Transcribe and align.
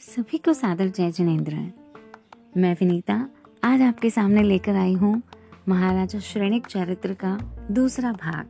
सभी 0.00 0.38
को 0.38 0.52
सादर 0.52 0.88
जय 0.88 1.10
जिनेन्द्र। 1.10 1.54
मैं 2.56 2.72
विनीता, 2.74 3.28
आज 3.64 3.82
आपके 3.82 4.10
सामने 4.10 4.42
लेकर 4.42 4.76
आई 4.76 4.94
हूँ 4.94 5.22
महाराजा 5.68 6.18
श्रेणिक 6.18 6.66
चरित्र 6.66 7.14
का 7.14 7.36
दूसरा 7.70 8.12
भाग। 8.12 8.48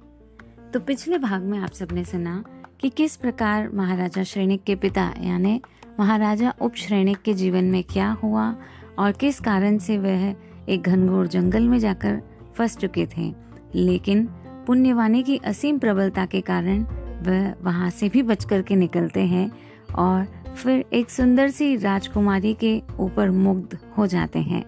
तो 0.73 0.81
पिछले 0.81 1.19
भाग 1.19 1.43
में 1.43 1.59
आप 1.59 1.73
सबने 1.73 2.05
सुना 2.05 2.45
कि 2.81 2.89
किस 2.89 3.17
प्रकार 3.17 3.69
महाराजा 3.69 4.23
श्रेणिक 4.23 4.63
के 4.65 4.75
पिता, 4.75 5.13
यानी 5.21 5.61
महाराजा 6.01 6.55
उप 6.61 6.75
श्रेणिक 6.75 7.19
के 7.19 7.35
जीवन 7.35 7.65
में 7.65 7.83
क्या 7.85 8.11
हुआ 8.23 8.57
और 8.99 9.13
किस 9.13 9.41
कारण 9.41 9.79
से 9.79 9.99
वह 9.99 10.35
एक 10.69 10.83
घनघोर 10.83 11.27
जंगल 11.27 11.69
में 11.69 11.79
जाकर 11.79 12.23
फंस 12.55 12.77
चुके 12.77 13.07
थे। 13.07 13.33
लेकिन 13.75 14.27
पुण्यवानी 14.67 15.23
की 15.23 15.37
असीम 15.37 15.79
प्रबलता 15.79 16.27
के 16.27 16.41
कारण 16.41 16.83
वह 17.27 17.55
वहाँ 17.63 17.91
से 17.91 18.09
भी 18.09 18.23
बच 18.23 18.45
करके 18.45 18.77
निकलते 18.77 19.21
हैं 19.21 19.51
और 19.99 20.40
फिर 20.57 20.85
एक 20.93 21.11
सुंदर 21.11 21.51
सी 21.51 21.77
राजकुमारी 21.77 22.55
के 22.55 22.81
ऊपर 23.01 23.31
मुग्ध 23.31 23.79
हो 23.99 24.07
जाते 24.07 24.39
हैं। 24.39 24.65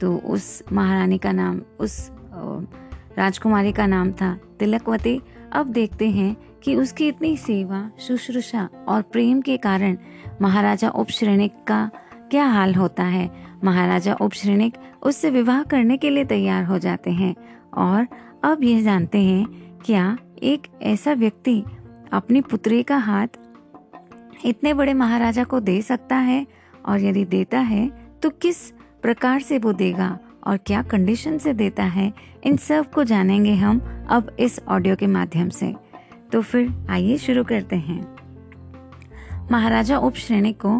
तो 0.00 0.16
उस 0.16 0.62
महारानी 0.72 1.18
का 1.18 1.32
नाम, 1.32 1.60
उस 1.80 2.10
राजकुमारी 3.18 3.72
का 3.72 3.86
नाम 3.86 4.12
था 4.12 4.38
तिलकवती। 4.58 5.20
अब 5.52 5.66
देखते 5.66 6.08
हैं 6.10 6.36
कि 6.64 6.74
उसकी 6.76 7.08
इतनी 7.08 7.36
सेवा, 7.36 7.90
शुश्रूषा 8.00 8.68
और 8.88 9.02
प्रेम 9.02 9.40
के 9.40 9.56
कारण 9.56 9.96
महाराजा 10.42 10.88
उपश्रेणिक 10.90 11.52
का 11.68 11.90
क्या 12.30 12.44
हाल 12.44 12.74
होता 12.74 13.04
है। 13.04 13.30
महाराजा 13.64 14.14
उपश्रेणिक 14.14 14.74
उससे 15.02 15.30
विवाह 15.30 15.62
करने 15.62 15.96
के 15.96 16.10
लिए 16.10 16.24
तैयार 16.24 16.64
हो 16.64 16.78
जाते 16.78 17.10
हैं 17.10 17.34
और 17.76 18.06
अब 18.44 18.62
यह 18.64 18.82
जानते 18.82 19.18
हैं, 19.18 19.46
क्या 19.86 20.16
एक 20.42 20.66
ऐसा 20.82 21.12
व्यक्ति 21.12 21.62
अपनी 22.12 22.40
पुत्री 22.40 22.82
का 22.82 22.96
हाथ 22.96 23.38
इतने 24.44 24.74
बड़े 24.74 24.94
महाराजा 24.94 25.44
को 25.44 25.60
दे 25.60 25.80
सकता 25.82 26.16
है 26.16 26.46
और 26.86 27.00
यदि 27.00 27.24
देता 27.24 27.58
है 27.60 27.88
तो 28.22 28.30
किस 28.32 28.70
प्रकार 29.02 29.40
से 29.40 29.58
वो 29.58 29.72
देगा 29.72 30.18
और 30.46 30.56
क्या 30.56 30.82
कंडीशन 30.82 31.38
से 31.38 31.52
देता 31.54 31.84
है, 31.84 32.12
इन 32.44 32.56
सबको 32.56 33.04
जानेंगे 33.04 33.54
हम 33.54 33.80
अब 34.10 34.36
इस 34.40 34.60
ऑडियो 34.68 34.96
के 34.96 35.06
माध्यम 35.06 35.48
से। 35.48 35.74
तो 36.32 36.40
फिर 36.42 36.70
आइए 36.90 37.16
शुरू 37.18 37.44
करते 37.44 37.76
हैं। 37.76 38.00
महाराजा 39.50 39.98
उपश्रेणिक 39.98 40.60
को, 40.60 40.76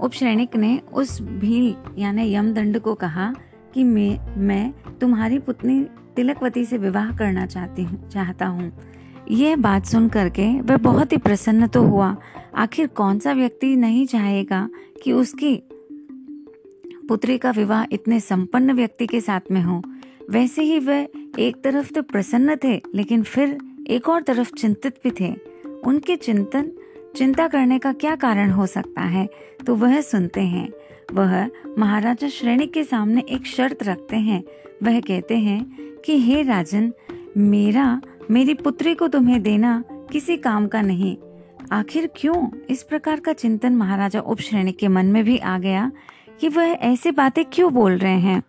उपश्रेणिक 0.00 0.56
ने 0.56 0.78
उस 0.92 1.20
भील, 1.22 1.74
यानी 1.98 2.32
यमदंड 2.34 2.78
को 2.80 2.94
कहा 2.94 3.32
कि 3.74 3.84
मैं 3.84 4.36
मैं 4.38 4.72
तुम्हारी 4.98 5.38
पुतनी 5.38 5.82
तिलकवती 6.16 6.64
से 6.64 6.78
विवाह 6.78 7.16
करना 7.16 7.46
चाहती 7.46 7.82
हूँ, 7.82 8.08
चाहता 8.08 8.46
हूँ। 8.46 8.70
यह 9.30 9.56
बात 9.56 9.84
सुन 9.86 10.08
करके 10.08 10.60
वह 10.60 10.76
बहुत 10.76 11.12
ही 11.12 11.16
प्रसन्न 11.16 11.66
तो 11.66 11.82
हुआ। 11.82 12.16
आखिर 12.56 12.86
कौन 12.86 13.18
सा 13.18 13.32
व्यक्ति 13.32 13.76
नहीं 13.76 14.06
चाहेगा 14.06 14.68
कि 15.04 15.12
उसकी 15.12 15.62
पुत्री 17.08 17.38
का 17.38 17.50
विवाह 17.50 17.84
इतने 17.92 18.20
संपन्न 18.20 18.72
व्यक्ति 18.72 19.06
के 19.06 19.20
साथ 19.20 19.40
में 19.50 19.62
हो? 19.62 19.82
वैसे 20.30 20.62
ही 20.62 20.78
वह 20.78 21.08
एक 21.38 21.62
तरफ़ 21.64 21.92
तो 21.92 22.02
प्रसन्न 22.02 22.56
थे, 22.64 22.82
लेकिन 22.94 23.22
फिर 23.22 23.58
एक 23.88 24.08
और 24.08 24.22
तरफ़ 24.22 24.52
चिंतित 24.54 24.94
भी 25.04 25.10
थे। 25.20 25.34
उनके 25.84 26.16
चिंतन, 26.16 26.72
चिंता 27.16 27.48
करने 27.48 27.78
का 27.78 27.92
क्या 27.92 28.16
कारण 28.16 28.50
हो 28.50 28.66
सकता 28.66 29.00
है? 29.00 29.28
तो 29.66 29.74
वह 29.74 30.00
सुनते 30.00 30.40
हैं। 30.40 30.68
वह 31.14 31.50
महाराजा 31.78 32.28
श्रेणी 32.28 32.66
के 32.66 32.84
सामने 32.84 33.20
एक 33.20 33.46
शर्त 33.46 33.82
रखते 33.82 34.16
हैं। 34.16 34.44
वह 34.82 35.00
कहते 35.00 35.38
हैं 35.38 35.76
कि, 36.04 36.20
हे 36.20 36.42
राजन, 36.42 36.92
मेरा 37.36 38.00
मेरी 38.30 38.54
पुत्री 38.54 38.94
को 38.94 39.08
तुम्हें 39.08 39.42
देना 39.42 39.84
किसी 39.90 40.36
काम 40.36 40.66
का 40.68 40.82
नहीं। 40.82 41.16
आखिर 41.72 42.10
क्यों? 42.16 42.48
इस 42.70 42.82
प्रकार 42.82 43.20
का 43.20 43.32
चिंतन 43.32 43.72
महाराजा 43.76 44.20
उपश्रेणी 44.20 44.72
के 44.72 44.88
मन 44.88 45.06
में 45.06 45.24
भी 45.24 45.38
आ 45.38 45.58
गया 45.58 45.92
कि 46.40 46.48
वह 46.48 46.64
ऐसी 46.64 47.10
बातें 47.10 47.44
क्यों 47.44 47.72
बोल 47.72 47.98
रहे 47.98 48.20
हैं। 48.20 48.42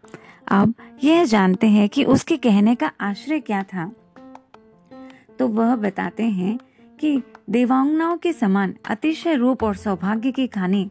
अब 0.48 0.74
यह 1.04 1.24
जानते 1.24 1.68
हैं 1.68 1.90
कि 1.90 2.04
उसके 2.04 2.38
कहने 2.38 2.76
का 2.76 2.92
आश्रय 3.02 3.40
क्या 3.40 3.64
था। 3.64 3.92
तो 5.40 5.48
वह 5.48 5.76
बताते 5.76 6.24
हैं 6.24 6.60
कि 7.00 7.22
देवांगनाओं 7.50 8.18
के 8.18 8.34
समान 8.34 8.76
अतिशय 8.90 9.36
रूप 9.36 9.64
और 9.64 9.76
सौभाग्य 9.76 10.32
की 10.32 10.48
खानी 10.48 10.90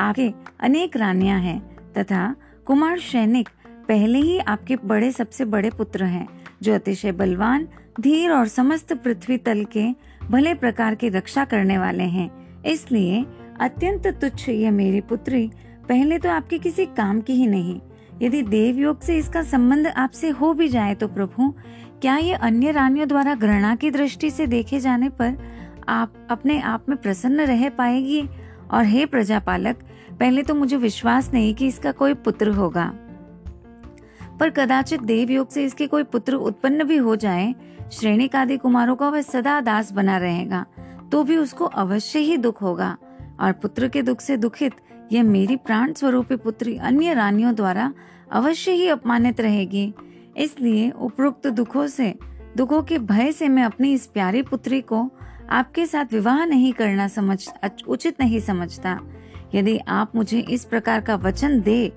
आगे 0.00 0.34
अनेक 0.60 0.96
रानियाँ 0.96 1.40
हैं 1.40 1.92
तथा 1.92 2.36
कुमार 2.66 2.98
सैनिक 2.98 3.48
पहले 3.88 4.18
ही 4.18 4.38
आपके 4.38 4.76
बड़े 4.76 5.12
सबसे 5.12 5.44
बड़े 5.44 5.70
पुत्र 5.70 6.04
हैं, 6.04 6.28
जो 6.62 6.74
अतिशय 6.74 7.12
बलवान 7.12 7.68
धीर 7.96 8.30
और 8.30 8.48
समस्त 8.48 8.92
पृथ्वी 8.94 9.36
तल 9.38 9.64
के 9.72 9.84
भले 10.30 10.54
प्रकार 10.54 10.94
की 10.94 11.08
रक्षा 11.08 11.44
करने 11.44 11.78
वाले 11.78 12.04
हैं। 12.04 12.30
इसलिए 12.62 13.24
अत्यंत 13.60 14.06
तुच्छ 14.20 14.48
ये 14.48 14.70
मेरी 14.70 15.00
पुत्री, 15.00 15.50
पहले 15.88 16.18
तो 16.18 16.30
आपके 16.30 16.58
किसी 16.58 16.86
काम 16.86 17.20
की 17.20 17.32
ही 17.32 17.46
नहीं। 17.46 17.80
यदि 18.22 18.42
देव 18.42 18.78
योग 18.78 19.00
से 19.00 19.16
इसका 19.18 19.42
संबंध 19.42 19.86
आपसे 19.86 20.28
हो 20.30 20.52
भी 20.54 20.68
जाए 20.68 20.94
तो 20.94 21.08
प्रभु, 21.08 21.54
क्या 22.02 22.16
ये 22.16 22.34
अन्य 22.34 22.70
रानियों 22.70 23.08
द्वारा 23.08 23.34
घृणा 23.34 23.74
की 23.76 23.90
दृष्टि 23.90 24.30
से 24.30 24.46
देखे 24.46 24.80
जाने 24.80 25.08
पर 25.08 25.36
आप 25.88 26.26
अपने 26.30 26.60
आप 26.60 26.88
में 26.88 26.98
प्रसन्न 26.98 27.40
रह 27.40 27.68
पाएगी? 27.68 28.28
और 28.70 28.84
हे 28.84 29.06
प्रजापालक, 29.06 29.82
पहले 30.20 30.42
तो 30.42 30.54
मुझे 30.54 30.76
विश्वास 30.76 31.30
नहीं 31.34 31.54
कि 31.54 31.66
इसका 31.66 31.92
कोई 31.92 32.14
पुत्र 32.14 32.48
होगा। 32.48 32.92
पर 34.42 34.50
कदाचित 34.50 35.00
देव 35.00 35.30
योग 35.30 35.48
से 35.48 35.64
इसके 35.64 35.86
कोई 35.86 36.02
पुत्र 36.02 36.34
उत्पन्न 36.34 36.84
भी 36.84 36.96
हो 36.96 37.16
जाए 37.16 37.54
श्रेणी 37.92 38.28
आदि 38.34 38.56
कुमारों 38.56 38.96
का 38.96 39.08
वह 39.08 39.22
सदा 39.22 39.60
दास 39.60 39.92
बना 39.92 40.16
रहेगा 40.18 40.64
तो 41.12 41.24
भी 41.24 41.36
उसको 41.36 41.64
अवश्य 41.64 42.18
ही 42.18 42.36
दुख 42.36 42.62
होगा। 42.62 42.96
और 43.40 43.52
पुत्र 43.52 43.88
के 43.88 44.02
दुख 44.02 44.20
से 44.20 44.36
दुखित 44.36 44.72
यह 45.12 45.22
मेरी 45.22 45.56
प्राण 45.56 45.92
स्वरूपी 45.92 46.36
पुत्री 46.36 46.76
अन्य 46.76 47.14
रानियों 47.14 47.54
द्वारा 47.54 47.92
अवश्य 48.32 48.72
ही 48.72 48.88
अपमानित 48.88 49.40
रहेगी। 49.40 49.94
इसलिए 50.36 50.90
उपरोक्त 50.90 51.46
दुखों 51.46 51.86
से, 51.86 52.14
दुखों 52.56 52.82
के 52.82 52.98
भय 52.98 53.32
से 53.32 53.48
मैं 53.48 53.62
अपनी 53.62 53.92
इस 53.92 54.06
प्यारी 54.06 54.42
पुत्री 54.42 54.80
को 54.80 55.10
आपके 55.50 55.86
साथ 55.86 56.12
विवाह 56.12 56.44
नहीं 56.44 56.72
करना 56.72 57.08
समझ, 57.08 57.48
उचित 57.88 58.20
नहीं 58.20 58.40
समझता। 58.40 59.00
यदि 59.54 59.78
आप 59.78 60.16
मुझे 60.16 60.40
इस 60.40 60.64
प्रकार 60.64 61.00
का 61.00 61.14
वचन 61.14 61.60
दे 61.60 61.92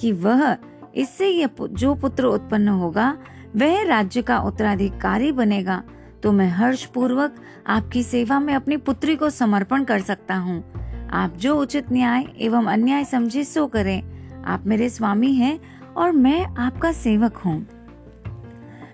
कि 0.00 0.12
वह 0.12 0.56
इससे 0.96 1.28
यह 1.28 1.48
जो 1.62 1.94
पुत्र 1.94 2.24
उत्पन्न 2.24 2.68
होगा, 2.68 3.18
वह 3.56 3.84
राज्य 3.84 4.22
का 4.22 4.38
उत्तराधिकारी 4.38 5.32
बनेगा। 5.32 5.82
तो 6.22 6.32
मैं 6.32 6.48
हर्ष 6.48 6.84
पूर्वक 6.84 7.34
आपकी 7.66 8.02
सेवा 8.02 8.40
में 8.40 8.54
अपनी 8.54 8.76
पुत्री 8.76 9.16
को 9.16 9.30
समर्पण 9.30 9.84
कर 9.84 10.00
सकता 10.00 10.34
हूँ। 10.34 10.64
आप 11.10 11.36
जो 11.36 11.60
उचित 11.60 11.92
न्याय 11.92 12.24
एवं 12.40 12.66
अन्याय 12.66 13.04
समझे 13.04 13.44
सो 13.44 13.66
करें। 13.66 14.02
आप 14.44 14.66
मेरे 14.66 14.88
स्वामी 14.88 15.32
हैं 15.34 15.60
और 15.96 16.12
मैं 16.12 16.44
आपका 16.44 16.92
सेवक 16.92 17.36
हूँ। 17.36 17.66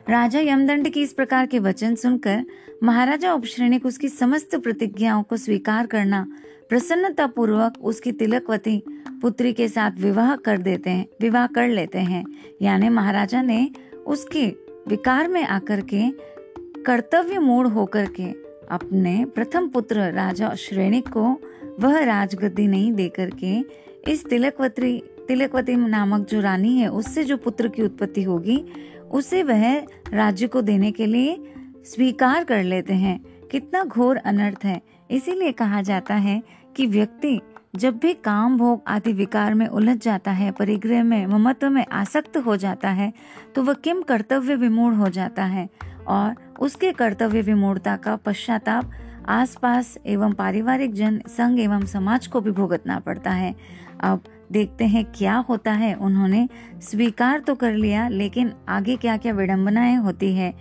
राजा 0.08 0.40
यमदंड 0.40 0.88
की 0.88 1.02
इस 1.02 1.12
प्रकार 1.12 1.46
के 1.46 1.58
वचन 1.58 1.94
सुनकर 1.94 2.44
महाराजा 2.82 3.32
उपश्रेणिक 3.32 3.86
उसकी 3.86 4.08
समस्त 4.08 4.56
प्रतिज्ञाओं 4.56 5.22
को 5.22 5.36
स्वीकार 5.36 5.86
करना 5.86 6.26
प्रसन्नता 6.68 7.26
पूर्वक 7.26 7.74
उसकी 7.80 8.12
तिलकवती 8.12 8.82
पुत्री 9.22 9.52
के 9.52 9.68
साथ 9.68 9.90
विवाह 9.98 10.36
कर 10.36 10.58
देते 10.58 10.90
हैं, 10.90 11.06
विवाह 11.20 11.46
कर 11.46 11.68
लेते 11.68 11.98
हैं। 11.98 12.24
यानी 12.62 12.88
महाराजा 12.88 13.42
ने 13.42 13.70
उसके 14.06 14.46
विकार 14.88 15.28
में 15.28 15.44
आकर 15.44 15.80
के 15.80 16.10
कर्तव्य 16.82 17.38
मूड 17.38 17.66
होकर 17.66 18.06
के 18.06 18.30
अपने 18.70 19.24
प्रथम 19.24 19.68
पुत्र 19.68 20.12
राजा 20.12 20.54
श्रेणी 20.54 21.00
को 21.00 21.40
वह 21.80 22.04
राजगद्दी 22.04 22.66
नहीं 22.66 22.92
देकर 22.92 23.30
के 23.44 23.64
इस 24.12 24.26
तिलकवती 24.26 25.02
तिलकवती 25.28 25.76
नामक 25.76 26.28
जो 26.28 26.40
रानी 26.40 26.76
है, 26.78 26.88
उससे 26.88 27.24
जो 27.24 27.36
पुत्र 27.36 27.68
की 27.68 27.82
उत्पत्ति 27.82 28.22
होगी, 28.22 28.64
उसे 29.10 29.42
वह 29.42 29.78
राज्य 30.12 30.46
को 30.46 30.62
देने 30.62 30.92
के 30.92 31.06
लिए 31.06 31.54
स्वीकार 31.84 32.44
कर 32.44 32.62
लेते 32.62 32.94
हैं। 32.94 33.24
कितना 33.50 33.84
घोर 33.84 34.16
अनर्थ 34.16 34.64
है। 34.64 34.82
इसीलिए 35.12 35.52
कहा 35.52 35.82
जाता 35.82 36.14
है 36.16 36.42
कि 36.76 36.86
व्यक्ति 36.86 37.40
जब 37.76 37.98
भी 37.98 38.12
काम, 38.14 38.56
भोग 38.58 38.82
आदि 38.88 39.12
विकार 39.12 39.54
में 39.54 39.66
उलझ 39.66 39.96
जाता 39.98 40.30
है, 40.30 40.50
परिग्रह 40.50 41.02
में, 41.04 41.26
ममत्व 41.26 41.70
में 41.70 41.84
आसक्त 41.92 42.36
हो 42.36 42.56
जाता 42.56 42.90
है 42.90 43.12
तो 43.54 43.62
वह 43.62 43.74
किम 43.74 44.02
कर्तव्य 44.02 44.54
विमूढ़ 44.56 44.94
हो 44.94 45.08
जाता 45.08 45.44
है 45.44 45.68
और 46.08 46.34
उसके 46.60 46.92
कर्तव्य 46.92 47.42
विमूढ़ता 47.42 47.96
का 47.96 48.16
पश्चाताप 48.16 48.90
आसपास 49.28 49.96
एवं 50.06 50.32
पारिवारिक 50.32 50.94
जन, 50.94 51.20
संघ 51.28 51.58
एवं 51.60 51.84
समाज 51.86 52.26
को 52.26 52.40
भी 52.40 52.50
भुगतना 52.50 52.98
पड़ता 52.98 53.30
है। 53.30 53.54
अब 54.00 54.22
देखते 54.52 54.84
हैं 54.84 55.04
क्या 55.12 55.36
होता 55.48 55.72
है। 55.72 55.92
उन्होंने 55.94 56.48
स्वीकार 56.82 57.40
तो 57.40 57.54
कर 57.54 57.72
लिया, 57.72 58.08
लेकिन 58.08 58.52
आगे 58.68 58.96
क्या 58.96 59.16
क्या 59.16 59.32
विडम्बनाएँ 59.32 59.96
होती 59.96 60.34
है, 60.34 60.54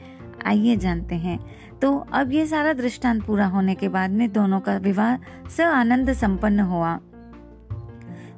आइए 0.45 0.75
जानते 0.75 1.15
हैं। 1.15 1.39
तो 1.81 1.97
अब 2.13 2.31
ये 2.31 2.45
सारा 2.47 2.73
दृष्टांत 2.73 3.23
पूरा 3.25 3.45
होने 3.45 3.75
के 3.75 3.89
बाद 3.89 4.11
में 4.11 4.31
दोनों 4.31 4.59
का 4.59 4.77
विवाह 4.77 5.15
स 5.49 5.61
आनंद 5.61 6.13
संपन्न 6.13 6.59
हुआ। 6.59 6.99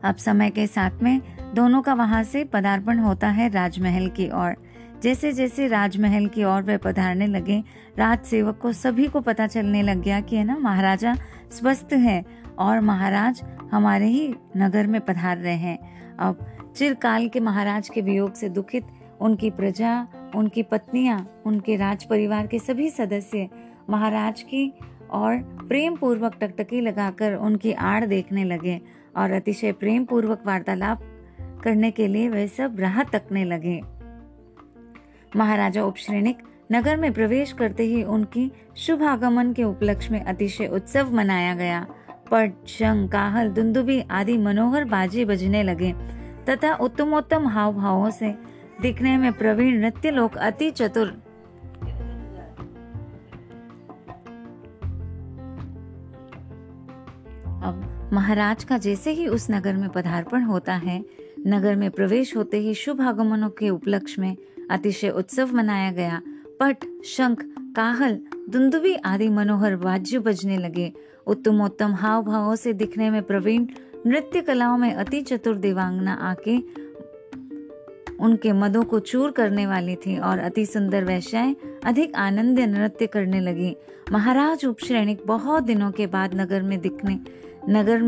अब 0.03 0.15
समय 0.15 0.49
के 0.49 0.67
साथ 0.67 1.03
में 1.03 1.21
दोनों 1.55 1.81
का 1.81 1.93
वहाँ 1.93 2.23
से 2.23 2.43
पदार्पण 2.43 2.99
होता 2.99 3.27
है 3.27 3.49
राजमहल 3.49 4.07
की 4.09 4.29
ओर। 4.29 4.55
जैसे 5.03 5.31
जैसे 5.31 5.67
राजमहल 5.67 6.27
की 6.27 6.43
ओर 6.43 6.61
वे 6.61 6.77
पधारने 6.77 7.27
लगे 7.27 7.63
राज 7.97 8.19
सेवक 8.19 8.59
को 8.61 8.71
सभी 8.73 9.07
को 9.07 9.21
पता 9.21 9.47
चलने 9.47 9.81
लग 9.81 10.01
गया 10.01 10.19
कि 10.21 10.35
है 10.35 10.43
ना, 10.43 10.57
महाराजा 10.57 11.15
स्वस्थ 11.51 11.93
है 11.93 12.23
और 12.59 12.79
महाराज 12.79 13.41
हमारे 13.71 14.05
ही 14.05 14.35
नगर 14.57 14.87
में 14.87 14.99
पधार 15.01 15.37
रहे 15.37 15.55
हैं। 15.55 15.77
अब 16.17 16.45
चिरकाल 16.75 17.27
के 17.27 17.39
महाराज 17.39 17.89
के 17.89 18.01
वियोग 18.01 18.33
से 18.33 18.49
दुखित 18.49 18.87
उनकी 19.21 19.49
प्रजा 19.49 20.07
उनकी 20.35 20.63
पत्नियाँ, 20.63 21.27
उनके 21.45 21.75
राज 21.75 22.03
परिवार 22.03 22.47
के 22.47 22.59
सभी 22.59 22.89
सदस्य 22.89 23.47
महाराज 23.89 24.41
की 24.41 24.73
और 25.11 25.37
प्रेम 25.67 25.95
पूर्वक 25.95 26.35
टकटकी 26.41 26.81
लगाकर 26.81 27.35
उनकी 27.35 27.71
आड़ 27.71 28.05
देखने 28.05 28.43
लगे 28.43 28.79
और 29.17 29.31
अतिशय 29.31 29.71
प्रेम 29.71 30.05
पूर्वक 30.05 30.43
वार्तालाप 30.45 31.01
करने 31.63 31.91
के 31.91 32.07
लिए 32.07 32.29
वे 32.29 32.47
सब 32.47 32.79
राह 32.79 33.03
तकने 33.03 33.43
लगे। 33.45 33.81
महाराजा 35.35 35.83
उपश्रेणिक 35.83 36.37
नगर 36.71 36.97
में 36.97 37.11
प्रवेश 37.13 37.51
करते 37.51 37.83
ही 37.83 38.03
उनकी 38.03 38.51
शुभ 38.77 39.03
आगमन 39.03 39.53
के 39.53 39.63
उपलक्ष्य 39.63 40.11
में 40.11 40.21
अतिशय 40.21 40.67
उत्सव 40.67 41.13
मनाया 41.15 41.53
गया। 41.55 41.85
पट, 42.31 42.53
शंख, 42.67 43.11
काहल, 43.11 43.49
दुंदुबी 43.49 43.99
आदि 44.11 44.37
मनोहर 44.37 44.85
बाजे 44.85 45.25
बजने 45.25 45.63
लगे 45.63 45.93
तथा 46.49 46.73
उत्तमोत्तम 46.75 47.47
हाव 47.47 47.73
भावों 47.73 48.09
से 48.09 48.33
दिखने 48.83 49.17
में 49.17 49.31
प्रवीण 49.33 49.79
नृत्य 49.79 50.11
लोग 50.11 50.35
अति 50.37 50.69
चतुर। 50.71 51.07
अब 57.63 58.09
महाराज 58.13 58.63
का 58.63 58.77
जैसे 58.77 59.11
ही 59.11 59.27
उस 59.27 59.47
नगर 59.51 59.73
में 59.73 59.89
पदार्पण 59.89 60.41
होता 60.41 60.73
है, 60.75 60.99
नगर 61.47 61.75
में 61.75 61.89
प्रवेश 61.91 62.35
होते 62.37 62.57
ही 62.57 62.73
शुभ 62.73 63.01
आगमनों 63.01 63.49
के 63.49 63.69
उपलक्ष्य 63.69 64.21
में 64.21 64.35
अतिशय 64.71 65.09
उत्सव 65.09 65.55
मनाया 65.55 65.91
गया। 65.91 66.21
पट, 66.59 66.85
शंख 67.05 67.45
काहल 67.75 68.19
दुंदुबी 68.49 68.93
आदि 69.05 69.29
मनोहर 69.29 69.75
वाद्य 69.75 70.19
बजने 70.19 70.57
लगे। 70.57 70.91
उत्तमोत्तम 71.27 71.93
हाव 71.93 72.23
भावों 72.23 72.55
से 72.55 72.73
दिखने 72.73 73.09
में 73.09 73.21
प्रवीण 73.23 73.67
नृत्य 74.05 74.41
कलाओं 74.41 74.77
में 74.77 74.93
अति 74.93 75.21
चतुर 75.21 75.55
देवांगना 75.57 76.13
आके 76.13 76.57
उनके 78.19 78.51
मदों 78.51 78.83
को 78.83 78.99
चूर 78.99 79.31
करने 79.31 79.65
वाली 79.67 79.95
थी 79.95 80.17
और 80.17 80.39
अति 80.39 80.65
सुंदर 80.65 81.03
वैश्याएँ 81.03 81.55
अधिक 81.85 82.15
आनंद 82.15 82.59
नृत्य 82.59 83.07
करने 83.07 83.39
लगी। 83.39 83.75
महाराज 84.11 84.65
उपश्रेणिक 84.65 85.21
बहुत 85.25 85.63
दिनों 85.63 85.91
के 85.91 86.07
बाद 86.07 86.33
नगर 86.35 86.61
में 86.61 86.79
दिखने, 86.81 87.19
नगर 87.69 88.01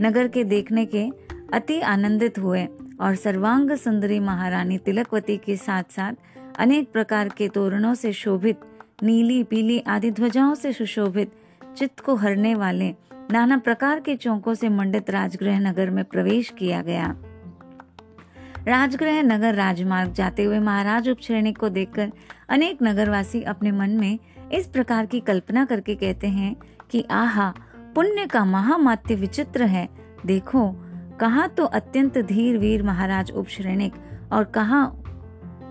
नगर 0.00 0.28
के 0.28 0.44
देखने 0.44 0.86
के 0.86 1.08
अति 1.52 1.80
आनंदित 1.80 2.38
हुए 2.38 2.66
और 3.00 3.14
सर्वांग 3.14 3.70
सुंदरी 3.70 4.20
महारानी 4.20 4.78
तिलकवती 4.78 5.36
के 5.36 5.56
साथ 5.56 5.82
साथ 5.90 6.12
अनेक 6.58 6.92
प्रकार 6.92 7.28
के 7.28 7.48
तोरणों 7.48 7.94
से 7.94 8.12
शोभित, 8.12 8.60
नीली, 9.02 9.42
पीली 9.44 9.78
आदि 9.86 10.10
ध्वजाओं 10.10 10.54
से 10.54 10.72
सुशोभित 10.72 11.32
चित्त 11.76 12.00
को 12.00 12.14
हरने 12.14 12.54
वाले 12.54 12.94
नाना 13.30 13.56
प्रकार 13.58 14.00
के 14.00 14.16
चौकों 14.16 14.54
से 14.54 14.68
मंडित 14.68 15.10
राजगृह 15.10 15.58
नगर 15.60 15.90
में 15.90 16.04
प्रवेश 16.04 16.52
किया 16.58 16.82
गया। 16.82 17.16
राजगृह 18.68 19.22
नगर 19.22 19.54
राजमार्ग 19.54 20.12
जाते 20.12 20.44
हुए 20.44 20.58
महाराज 20.58 21.08
उपश्रेणी 21.08 21.52
को 21.52 21.68
देखकर 21.68 22.12
अनेक 22.48 22.78
नगरवासी 22.82 23.42
अपने 23.42 23.70
मन 23.72 23.90
में 23.90 24.18
इस 24.52 24.66
प्रकार 24.66 25.06
की 25.06 25.20
कल्पना 25.20 25.64
करके 25.64 25.94
कहते 25.94 26.26
हैं 26.26 26.56
कि 26.90 27.04
आहा, 27.10 27.54
पुण्य 27.94 28.26
का 28.26 28.44
महामात्य 28.44 29.14
विचित्र 29.14 29.62
है। 29.62 29.88
देखो, 30.26 30.70
कहा 31.20 31.46
तो 31.46 31.64
अत्यंत 31.64 32.18
धीर 32.18 32.58
वीर 32.58 32.82
महाराज 32.82 33.30
उपश्रेणिक 33.30 33.92
और 34.32 34.44
कहा 34.44 34.92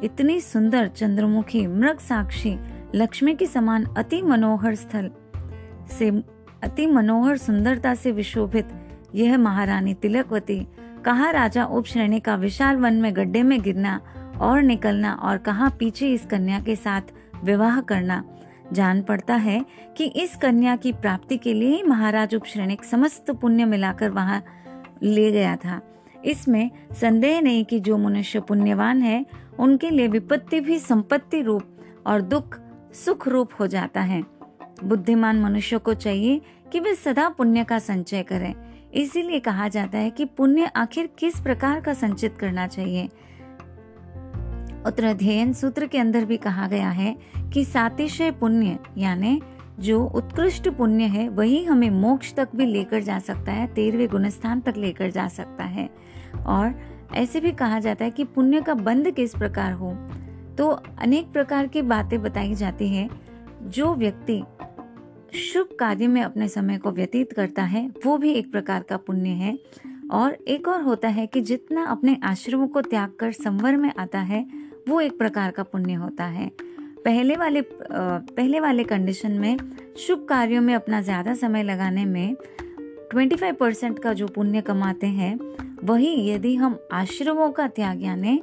इतनी 0.04 0.40
सुंदर 0.42 0.88
चंद्रमुखी 0.88 1.68
मृग 1.68 2.00
साक्षी 2.00 2.58
लक्ष्मी 2.96 3.36
के 3.36 3.46
समान 3.46 3.86
अति 3.86 4.22
मनोहर 4.22 4.76
स्थल 4.76 5.12
से 5.92 6.10
अति 6.64 6.88
मनोहर 6.88 7.38
सुंदरता 7.38 7.96
से 7.96 8.12
विशोभित 8.12 8.68
यह 9.16 9.38
महारानी 9.38 9.94
तिलकवती 9.94 10.68
कहा 11.06 11.32
राजा 11.32 11.66
उपश्रेणी 11.66 12.20
का 12.20 12.36
विशाल 12.36 12.76
वन 12.76 12.94
में 12.94 13.16
गड्ढे 13.16 13.44
में 13.44 13.62
गिरना 13.62 14.02
और 14.42 14.62
निकलना 14.62 15.14
और 15.14 15.38
कहा 15.38 15.70
पीछे 15.70 16.14
इस 16.14 16.26
कन्या 16.26 16.60
के 16.60 16.76
साथ 16.76 17.02
विवाह 17.44 17.82
करना? 17.82 18.24
जान 18.74 19.02
पड़ता 19.02 19.36
है 19.36 19.66
कि 19.98 20.06
इस 20.06 20.36
कन्या 20.36 20.76
की 20.76 20.94
प्राप्ति 20.94 21.38
के 21.38 21.54
लिए 21.54 21.76
ही 21.76 21.84
महाराज 21.84 22.36
उपश्रेणिक 22.36 22.84
समस्त 22.84 23.32
पुण्य 23.32 23.66
मिलाकर 23.66 24.10
वहाँ 24.10 24.44
ले 25.04 25.32
गया 25.32 25.56
था। 25.56 25.82
इसमें 26.26 26.72
संदेह 26.92 27.42
नहीं 27.42 27.66
कि 27.66 27.80
जो 27.80 27.98
मनुष्य 27.98 28.40
पुण्यवान 28.40 29.02
है, 29.02 29.26
उनके 29.60 29.90
लिए 29.90 30.08
विपत्ति 30.08 30.60
भी 30.60 30.80
संपत्ति 30.80 31.42
रूप 31.42 31.64
और 32.08 32.22
दुख 32.22 32.60
सुख 32.94 33.28
रूप 33.28 33.50
हो 33.60 33.68
जाता 33.68 34.02
है। 34.02 34.24
बुद्धिमान 34.84 35.40
मनुष्य 35.40 35.78
को 35.78 35.94
चाहिए 35.94 36.42
कि 36.72 36.80
वे 36.80 36.96
सदा 36.96 37.30
पुण्य 37.30 37.64
का 37.64 37.80
संचय 37.80 38.24
करें। 38.24 38.56
इसीलिए 38.96 39.40
कहा 39.40 39.68
जाता 39.68 39.98
है 39.98 40.10
कि 40.10 40.26
पुण्य 40.26 40.66
आखिर 40.66 41.10
किस 41.20 41.40
प्रकार 41.40 41.80
का 41.82 41.94
संचित 41.94 42.38
करना 42.38 42.68
चाहिए? 42.68 43.10
उत्तराध्ययन 44.86 45.54
सूत्र 45.54 45.88
के 45.88 45.98
अंदर 45.98 46.26
भी 46.26 46.38
कहा 46.38 46.68
गया 46.68 46.90
है 46.90 47.18
कि 47.54 47.66
सातिशय 47.66 48.32
पुण्य, 48.32 48.80
यानी 48.98 49.42
जो 49.80 50.06
उत्कृष्ट 50.06 50.70
पुण्य 50.70 51.04
है, 51.04 51.30
वही 51.30 51.66
हमें 51.66 51.90
मोक्ष 51.90 52.34
तक 52.34 52.50
भी 52.56 52.66
लेकर 52.66 53.02
जा 53.02 53.20
सकता 53.20 53.52
है, 53.52 53.68
तेरहवे 53.68 54.08
गुणस्थान 54.08 54.60
तक 54.60 54.74
लेकर 54.78 55.12
जा 55.12 55.28
सकता 55.28 55.64
है। 55.64 55.90
और 56.46 56.80
ऐसे 57.16 57.40
भी 57.40 57.52
कहा 57.52 57.80
जाता 57.80 58.06
है 58.06 58.12
कि 58.12 58.24
पुण्य 58.24 58.62
का 58.62 58.74
बंध 58.74 59.12
किस 59.12 59.36
प्रकार 59.36 59.74
हो? 59.74 59.98
तो 60.58 60.68
अनेक 61.02 61.32
प्रकार 61.32 61.68
की 61.68 61.82
बातें 61.82 62.22
बताई 62.22 62.54
जाती 62.54 62.90
है। 62.90 63.10
जो 63.64 63.96
व्यक्ति 63.96 64.44
शुभ 65.34 65.70
कार्य 65.80 66.08
में 66.08 66.22
अपने 66.22 66.48
समय 66.48 66.78
को 66.78 66.92
व्यतीत 66.92 67.34
करता 67.34 67.64
है, 67.64 67.92
वो 68.06 68.18
भी 68.18 68.32
एक 68.32 68.52
प्रकार 68.52 68.84
का 68.84 68.98
पुण्य 68.98 69.30
है। 69.30 69.58
और 70.12 70.34
एक 70.48 70.68
और 70.68 70.82
होता 70.82 71.08
है 71.08 71.28
कि 71.28 71.42
जितना 71.42 71.86
अपने 71.86 72.20
आश्रमों 72.24 72.68
को 72.68 72.82
त्याग 72.82 73.12
कर 73.20 73.32
संवर 73.32 73.78
में 73.78 73.92
आता 73.98 74.20
है, 74.20 74.46
वो 74.90 75.02
एक 75.02 75.18
प्रकार 75.18 75.52
का 75.52 75.64
पुण्य 75.64 75.94
होता 75.94 76.26
है। 76.26 76.52
पहले 77.06 77.36
वाले 77.36 77.62
पहले 77.92 78.60
वाले 78.60 78.84
कंडीशन 78.84 79.32
में 79.32 79.58
शुभ 79.98 80.26
कार्यों 80.30 80.62
में 80.62 80.76
अपना 80.76 81.02
ज़्यादा 81.02 81.34
समय 81.34 81.64
लगाने 81.64 82.06
में 82.06 82.36
25 83.14 83.54
परसेंट 83.54 84.00
का 84.00 84.14
जो 84.14 84.28
पुण्य 84.28 84.62
कमाते 84.62 85.08
हैं, 85.08 85.40
वही 85.84 86.30
यदि 86.30 86.56
हम 86.56 86.80
आश्रमों 86.92 87.52
का 87.52 87.68
त्याग, 87.68 88.04
यानी 88.04 88.38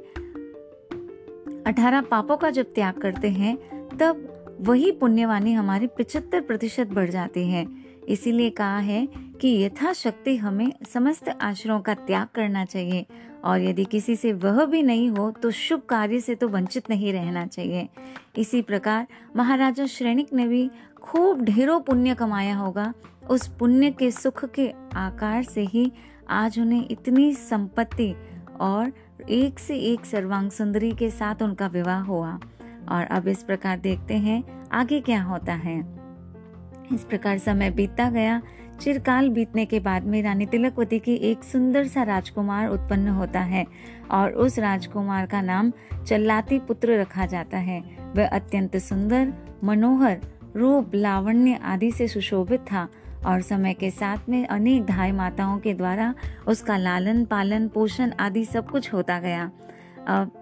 अठारह 1.67 2.01
पापों 2.01 2.37
का 2.37 2.51
जब 2.51 2.73
त्याग 2.75 2.95
करते 2.95 3.29
हैं, 3.29 3.57
तब 3.89 4.32
वही 4.63 4.91
पुण्यवानी 4.91 5.53
हमारी 5.53 5.87
पिछहत्तर 5.87 6.41
प्रतिशत 6.41 6.89
बढ़ 6.89 7.11
जाती 7.11 7.49
है। 7.51 7.67
इसीलिए 8.09 8.51
कहा 8.51 8.79
है 8.79 9.07
कि 9.41 9.49
यथाशक्ति 9.63 10.37
हमें 10.37 10.73
समस्त 10.93 11.29
आश्रमों 11.29 11.81
का 11.81 11.95
त्याग 11.97 12.27
करना 12.35 12.65
चाहिए 12.65 13.07
और 13.45 13.61
यदि 13.61 13.85
किसी 13.85 14.17
से 14.17 14.33
वह 14.33 14.65
भी 14.65 14.83
नहीं 14.83 15.09
हो 15.09 15.31
तो 15.33 15.51
शुभ 15.51 15.81
कार्य 15.89 16.21
से 16.21 16.35
तो 16.35 16.49
वंचित 16.49 16.91
नहीं 16.91 17.13
रहना 17.13 17.47
चाहिए। 17.47 17.89
इसी 18.37 18.63
प्रकार 18.63 19.07
महाराजा 19.37 19.87
श्रेणिक 19.87 20.33
ने 20.33 20.47
भी 20.49 20.69
खूब 21.03 21.43
ढेरों 21.43 21.81
पुण्य 21.81 22.15
कमाया 22.15 22.57
होगा। 22.57 22.93
उस 23.31 23.47
पुण्य 23.59 23.91
के 23.91 24.11
सुख 24.11 24.45
के 24.45 24.71
आकार 24.97 25.43
से 25.43 25.65
ही 25.65 25.91
आज 26.31 26.59
उन्हें 26.61 26.87
इतनी 26.91 27.33
संपत्ति 27.35 28.15
और 28.61 28.93
एक 29.31 29.59
से 29.59 29.79
एक 29.83 30.07
सर्वांग 30.07 30.51
सुंदरी 30.51 30.93
के 30.93 31.11
साथ 31.11 31.43
उनका 31.43 31.67
विवाह 31.67 32.03
हुआ। 32.03 32.39
और 32.89 33.05
अब 33.05 33.29
इस 33.29 33.43
प्रकार 33.43 33.79
देखते 33.79 34.15
हैं 34.15 34.69
आगे 34.73 35.01
क्या 35.01 35.23
होता 35.23 35.55
है। 35.55 35.79
इस 36.95 37.05
प्रकार 37.05 37.39
समय 37.39 37.71
बीतता 37.71 38.11
गया। 38.11 38.43
चिरकाल 38.81 39.29
बीतने 39.29 39.65
के 39.65 39.81
बाद 39.81 40.05
में 40.05 40.23
रानी 40.23 40.47
तिलकवती 40.47 40.99
की 40.99 41.15
एक 41.15 41.45
सुंदर 41.45 41.87
सा 41.87 42.03
राजकुमार 42.03 42.69
उत्पन्न 42.69 43.09
होता 43.09 43.41
है 43.41 43.67
और 44.11 44.31
उस 44.31 44.59
राजकुमार 44.59 45.27
का 45.27 45.41
नाम 45.41 45.73
चल्लाती 46.07 46.59
पुत्र 46.59 47.01
रखा 47.01 47.27
जाता 47.27 47.59
है। 47.59 47.81
वह 48.17 48.29
अत्यंत 48.29 48.77
सुंदर, 48.77 49.33
मनोहर, 49.65 50.21
रूप, 50.57 50.95
लावण्य 50.95 51.59
आदि 51.63 51.91
से 51.91 52.09
सुशोभित 52.09 52.61
था 52.61 52.89
और 53.27 53.41
समय 53.41 53.75
के 53.75 53.91
साथ 53.91 54.29
में 54.29 54.47
अनेक 54.47 54.85
धाय 54.85 55.13
माताओं 55.13 55.59
के 55.59 55.75
द्वारा 55.75 56.15
उसका 56.47 56.77
लालन, 56.77 57.25
पालन, 57.25 57.69
पोषण 57.69 58.13
आदि 58.21 58.45
सब 58.45 58.71
कुछ 58.71 58.93
होता 58.93 59.19
गया। 59.19 59.51
अब 60.09 60.42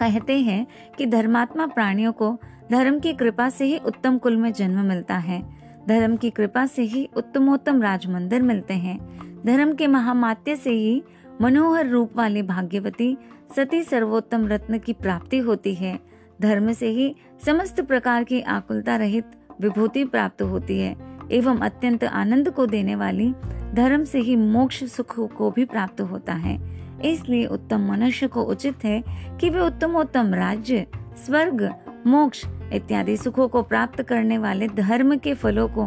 कहते 0.00 0.38
हैं 0.38 0.66
कि 0.98 1.06
धर्मात्मा 1.06 1.66
प्राणियों 1.66 2.12
को 2.12 2.38
धर्म 2.70 2.98
की 3.00 3.12
कृपा 3.12 3.48
से 3.48 3.64
ही 3.64 3.78
उत्तम 3.78 4.18
कुल 4.18 4.36
में 4.36 4.52
जन्म 4.52 4.84
मिलता 4.84 5.16
है। 5.16 5.42
धर्म 5.88 6.16
की 6.16 6.30
कृपा 6.30 6.66
से 6.66 6.82
ही 6.82 7.08
उत्तमोत्तम 7.16 7.82
राजमंदिर 7.82 8.42
मिलते 8.42 8.74
हैं। 8.74 8.98
धर्म 9.46 9.74
के 9.74 9.86
महामात्य 9.86 10.56
से 10.56 10.70
ही 10.70 11.02
मनोहर 11.40 11.86
रूप 11.86 12.16
वाले 12.16 12.42
भाग्यवती 12.42 13.16
सती 13.56 13.82
सर्वोत्तम 13.82 14.46
रत्न 14.46 14.78
की 14.78 14.92
प्राप्ति 14.92 15.38
होती 15.38 15.74
है। 15.74 15.98
धर्म 16.40 16.72
से 16.72 16.88
ही 16.88 17.14
समस्त 17.46 17.80
प्रकार 17.80 18.24
की 18.24 18.40
आकुलता 18.40 18.96
रहित 18.96 19.24
विभूति 19.60 20.04
प्राप्त 20.04 20.42
होती 20.42 20.80
है 20.80 20.96
एवं 21.32 21.58
अत्यंत 21.58 22.04
आनंद 22.04 22.50
को 22.50 22.66
देने 22.66 22.94
वाली 22.94 23.32
धर्म 23.74 24.04
से 24.04 24.18
ही 24.18 24.36
मोक्ष 24.36 24.84
सुख 24.84 25.34
को 25.34 25.50
भी 25.50 25.64
प्राप्त 25.64 26.00
होता 26.00 26.32
है। 26.32 26.83
इसलिए 27.04 27.46
उत्तम 27.46 27.86
मनुष्य 27.88 28.26
को 28.26 28.42
उचित 28.42 28.84
है 28.84 29.02
कि 29.40 29.50
वे 29.50 29.60
उत्तमोत्तम 29.60 30.34
राज्य, 30.34 30.86
स्वर्ग, 31.26 31.68
मोक्ष 32.06 32.44
इत्यादि 32.72 33.16
सुखों 33.16 33.48
को 33.48 33.62
प्राप्त 33.62 34.02
करने 34.02 34.38
वाले 34.38 34.68
धर्म 34.68 35.16
के 35.16 35.34
फलों 35.34 35.68
को 35.68 35.84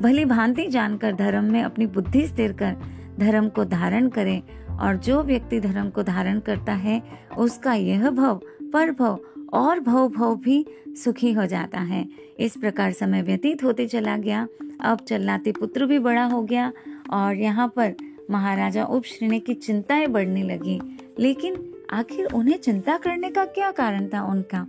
भली 0.00 0.24
भांति 0.24 0.66
जानकर 0.66 1.14
धर्म 1.14 1.44
में 1.44 1.62
अपनी 1.62 1.86
बुद्धि 1.86 2.26
स्थिर 2.26 2.52
कर 2.52 2.76
धर्म 3.18 3.48
को 3.48 3.64
धारण 3.64 4.08
करे 4.08 4.42
और 4.80 4.96
जो 4.96 5.22
व्यक्ति 5.22 5.60
धर्म 5.60 5.88
को 5.90 6.02
धारण 6.02 6.40
करता 6.40 6.72
है, 6.72 7.02
उसका 7.38 7.74
यह 7.74 8.10
भव 8.10 8.40
पर 8.72 8.90
भव 8.90 9.18
और 9.52 9.80
भव 9.80 10.08
भव 10.08 10.36
भी 10.36 10.64
सुखी 11.04 11.32
हो 11.32 11.46
जाता 11.46 11.80
है। 11.80 12.06
इस 12.38 12.56
प्रकार 12.56 12.92
समय 12.92 13.22
व्यतीत 13.22 13.64
होते 13.64 13.86
चला 13.86 14.16
गया। 14.16 14.46
अब 14.80 14.98
चलनाती 15.00 15.52
पुत्र 15.52 15.86
भी 15.86 15.98
बड़ा 15.98 16.24
हो 16.24 16.42
गया 16.42 16.72
और 17.10 17.36
यहाँ 17.36 17.68
पर 17.68 17.94
महाराजा 18.30 18.84
उपश्रेणी 18.84 19.40
की 19.40 19.54
चिंताएँ 19.54 20.06
बढ़ने 20.06 20.42
लगी। 20.42 20.80
लेकिन 21.18 21.72
आखिर 21.90 22.26
उन्हें 22.26 22.58
चिंता 22.58 22.96
करने 22.96 23.30
का 23.30 23.44
क्या 23.44 23.70
कारण 23.70 24.08
था 24.08 24.22
उनका? 24.22 24.66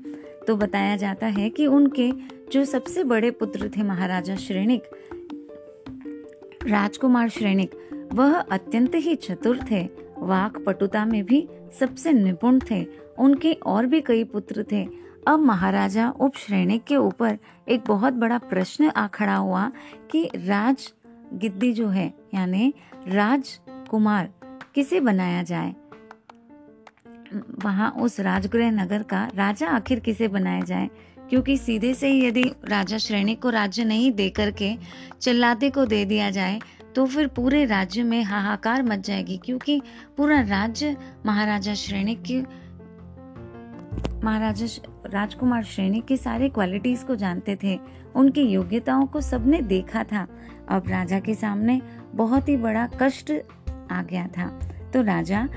तो 0.48 0.56
बताया 0.56 0.96
जाता 0.96 1.28
है 1.28 1.50
कि 1.50 1.68
उनके 1.68 2.12
जो 2.52 2.66
सबसे 2.66 3.04
बड़े 3.04 3.32
पुत्र 3.32 3.72
थे 3.78 3.84
महाराजा 3.84 4.36
श्रेणिक, 4.36 4.84
राजकुमार 6.64 7.30
श्रेणिक, 7.30 7.90
वह 8.14 8.36
अत्यंत 8.40 8.92
ही 8.96 9.16
चतुर 9.16 9.60
थे। 9.72 9.90
वाक 10.18 10.64
पटुता 10.66 11.06
में 11.06 11.26
भी 11.26 11.50
सबसे 11.80 12.14
निपुण 12.14 12.60
थे। 12.72 12.88
उनके 13.20 13.54
और 13.54 13.86
भी 13.86 14.02
कई 14.02 14.24
पुत्र 14.24 14.66
थे। 14.72 14.90
अब 15.28 15.40
महाराजा 15.40 16.10
उपश्रेणी 16.10 16.80
के 16.80 16.96
ऊपर 16.96 17.38
एक 17.70 17.82
बहुत 17.88 18.14
बड़ा 18.14 18.38
प्रश्न 18.38 18.90
आ 18.90 19.08
खड़ा 19.08 19.36
हुआ 19.36 19.72
कि 20.12 20.30
राज 20.36 20.94
गिद्दी 21.34 21.74
जो 21.74 21.88
है, 21.88 22.14
यानी 22.34 22.74
राजकुमार 23.08 24.30
किसे 24.75 25.00
बनाया 25.00 25.44
जाए? 25.44 25.75
वहाँ 27.63 27.89
उस 27.92 28.20
राजगृह 28.20 28.72
नगर 28.72 29.04
का 29.04 29.24
राजा 29.36 29.70
आखिर 29.70 30.00
किसे 30.00 30.27
बनाया 30.27 30.62
जाए? 30.62 30.89
क्योंकि 31.30 31.58
सीधे 31.58 31.94
से 31.94 32.08
ही 32.08 32.25
यदि 32.25 32.44
राजा 32.66 32.98
श्रेणी 32.98 33.36
को 33.36 33.50
राज्य 33.50 33.84
नहीं 33.84 34.12
दे 34.12 34.30
करके 34.30 34.75
चिल्लाते 35.22 35.70
को 35.70 35.86
दे 35.86 36.04
दिया 36.06 36.30
जाए 36.32 36.60
तो 36.96 37.06
फिर 37.06 37.27
पूरे 37.27 37.66
राज्य 37.66 38.04
में 38.04 38.24
हाहाकार 38.24 38.84
मच 38.84 39.00
जाएगी, 39.00 39.38
क्योंकि 39.38 39.82
पूरा 40.18 40.39
राज्य 40.42 40.96
महाराजा 41.25 41.74
श्रेणी 41.74 42.16
की, 42.16 42.39
महाराजा 44.24 44.66
राजकुमार 45.06 45.63
श्रेणी 45.63 46.01
की 46.01 46.18
सारे 46.18 46.50
क्वालिटीज 46.50 47.04
को 47.04 47.16
जानते 47.16 47.58
थे, 47.63 47.80
उनकी 48.16 48.42
योग्यताओं 48.44 49.06
को 49.06 49.22
सबने 49.22 49.62
देखा 49.62 50.04
था। 50.04 50.27
अब 50.69 50.88
राजा 50.88 51.19
के 51.19 51.36
सामने 51.36 51.81
बहुत 52.15 52.50
ही 52.50 52.57
बड़ा 52.57 52.88
कष्ट 53.00 53.31
आ 53.91 54.01
गया 54.03 54.27
था। 54.27 54.47
तो 54.93 55.01
राजा, 55.01 55.47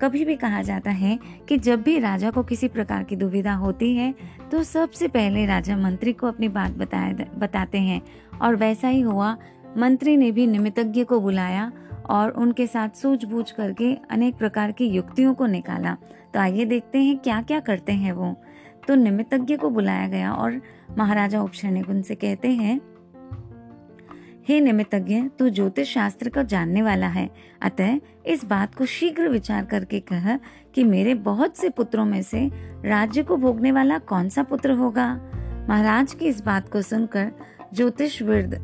कभी 0.00 0.24
भी 0.24 0.34
कहा 0.36 0.62
जाता 0.62 0.90
है 0.90 1.18
कि 1.48 1.58
जब 1.58 1.82
भी 1.82 1.98
राजा 1.98 2.30
को 2.30 2.42
किसी 2.42 2.68
प्रकार 2.68 3.02
की 3.02 3.16
दुविधा 3.16 3.54
होती 3.54 3.94
है 3.96 4.14
तो 4.50 4.62
सबसे 4.62 5.08
पहले 5.08 5.44
राजा 5.46 5.76
मंत्री 5.76 6.12
को 6.12 6.26
अपनी 6.26 6.48
बात 6.48 6.72
बताए 6.72 7.12
बताते 7.38 7.78
हैं। 7.78 8.00
और 8.42 8.56
वैसा 8.56 8.88
ही 8.88 9.00
हुआ, 9.00 9.36
मंत्री 9.76 10.16
ने 10.16 10.30
भी 10.32 10.46
निमितज्ञ 10.46 11.04
को 11.04 11.20
बुलाया 11.20 11.70
और 12.10 12.30
उनके 12.30 12.66
साथ 12.66 12.96
सूझबूझ 12.96 13.50
करके 13.50 13.92
अनेक 14.10 14.36
प्रकार 14.36 14.72
की 14.72 14.86
युक्तियों 14.86 15.34
को 15.34 15.46
निकाला। 15.46 15.96
तो 16.34 16.40
आइए 16.40 16.64
देखते 16.64 16.98
हैं 16.98 17.18
क्या 17.18 17.40
क्या 17.42 17.60
करते 17.60 17.92
हैं 17.92 18.12
वो। 18.12 18.34
तो 18.88 18.94
निमितज्ञ 18.94 19.56
को 19.56 19.70
बुलाया 19.70 20.08
गया 20.08 20.32
और 20.32 20.60
महाराजा 20.98 21.42
उपशनिक 21.42 21.88
उनसे 21.90 22.14
कहते 22.14 22.48
हैं 22.48 22.80
हे 24.48 24.60
निमितज्ञ 24.60 25.22
तू 25.38 25.48
ज्योतिष 25.48 25.94
शास्त्र 25.94 26.28
को 26.28 26.42
जानने 26.42 26.82
वाला 26.82 27.06
है। 27.06 27.30
अतः 27.62 27.98
इस 28.26 28.44
बात 28.44 28.74
को 28.74 28.86
शीघ्र 28.86 29.28
विचार 29.28 29.64
करके 29.64 30.00
कह 30.00 30.36
कि 30.74 30.84
मेरे 30.84 31.14
बहुत 31.14 31.56
से 31.56 31.68
पुत्रों 31.68 32.04
में 32.04 32.22
से 32.22 32.50
राज्य 32.84 33.22
को 33.22 33.36
भोगने 33.36 33.72
वाला 33.72 33.98
कौन 33.98 34.28
सा 34.28 34.42
पुत्र 34.42 34.70
होगा? 34.70 35.20
महाराज 35.68 36.14
की 36.14 36.26
इस 36.26 36.44
बात 36.44 36.68
को 36.68 36.82
सुनकर 36.82 37.32
ज्योतिष 37.74 38.22
विद 38.22 38.54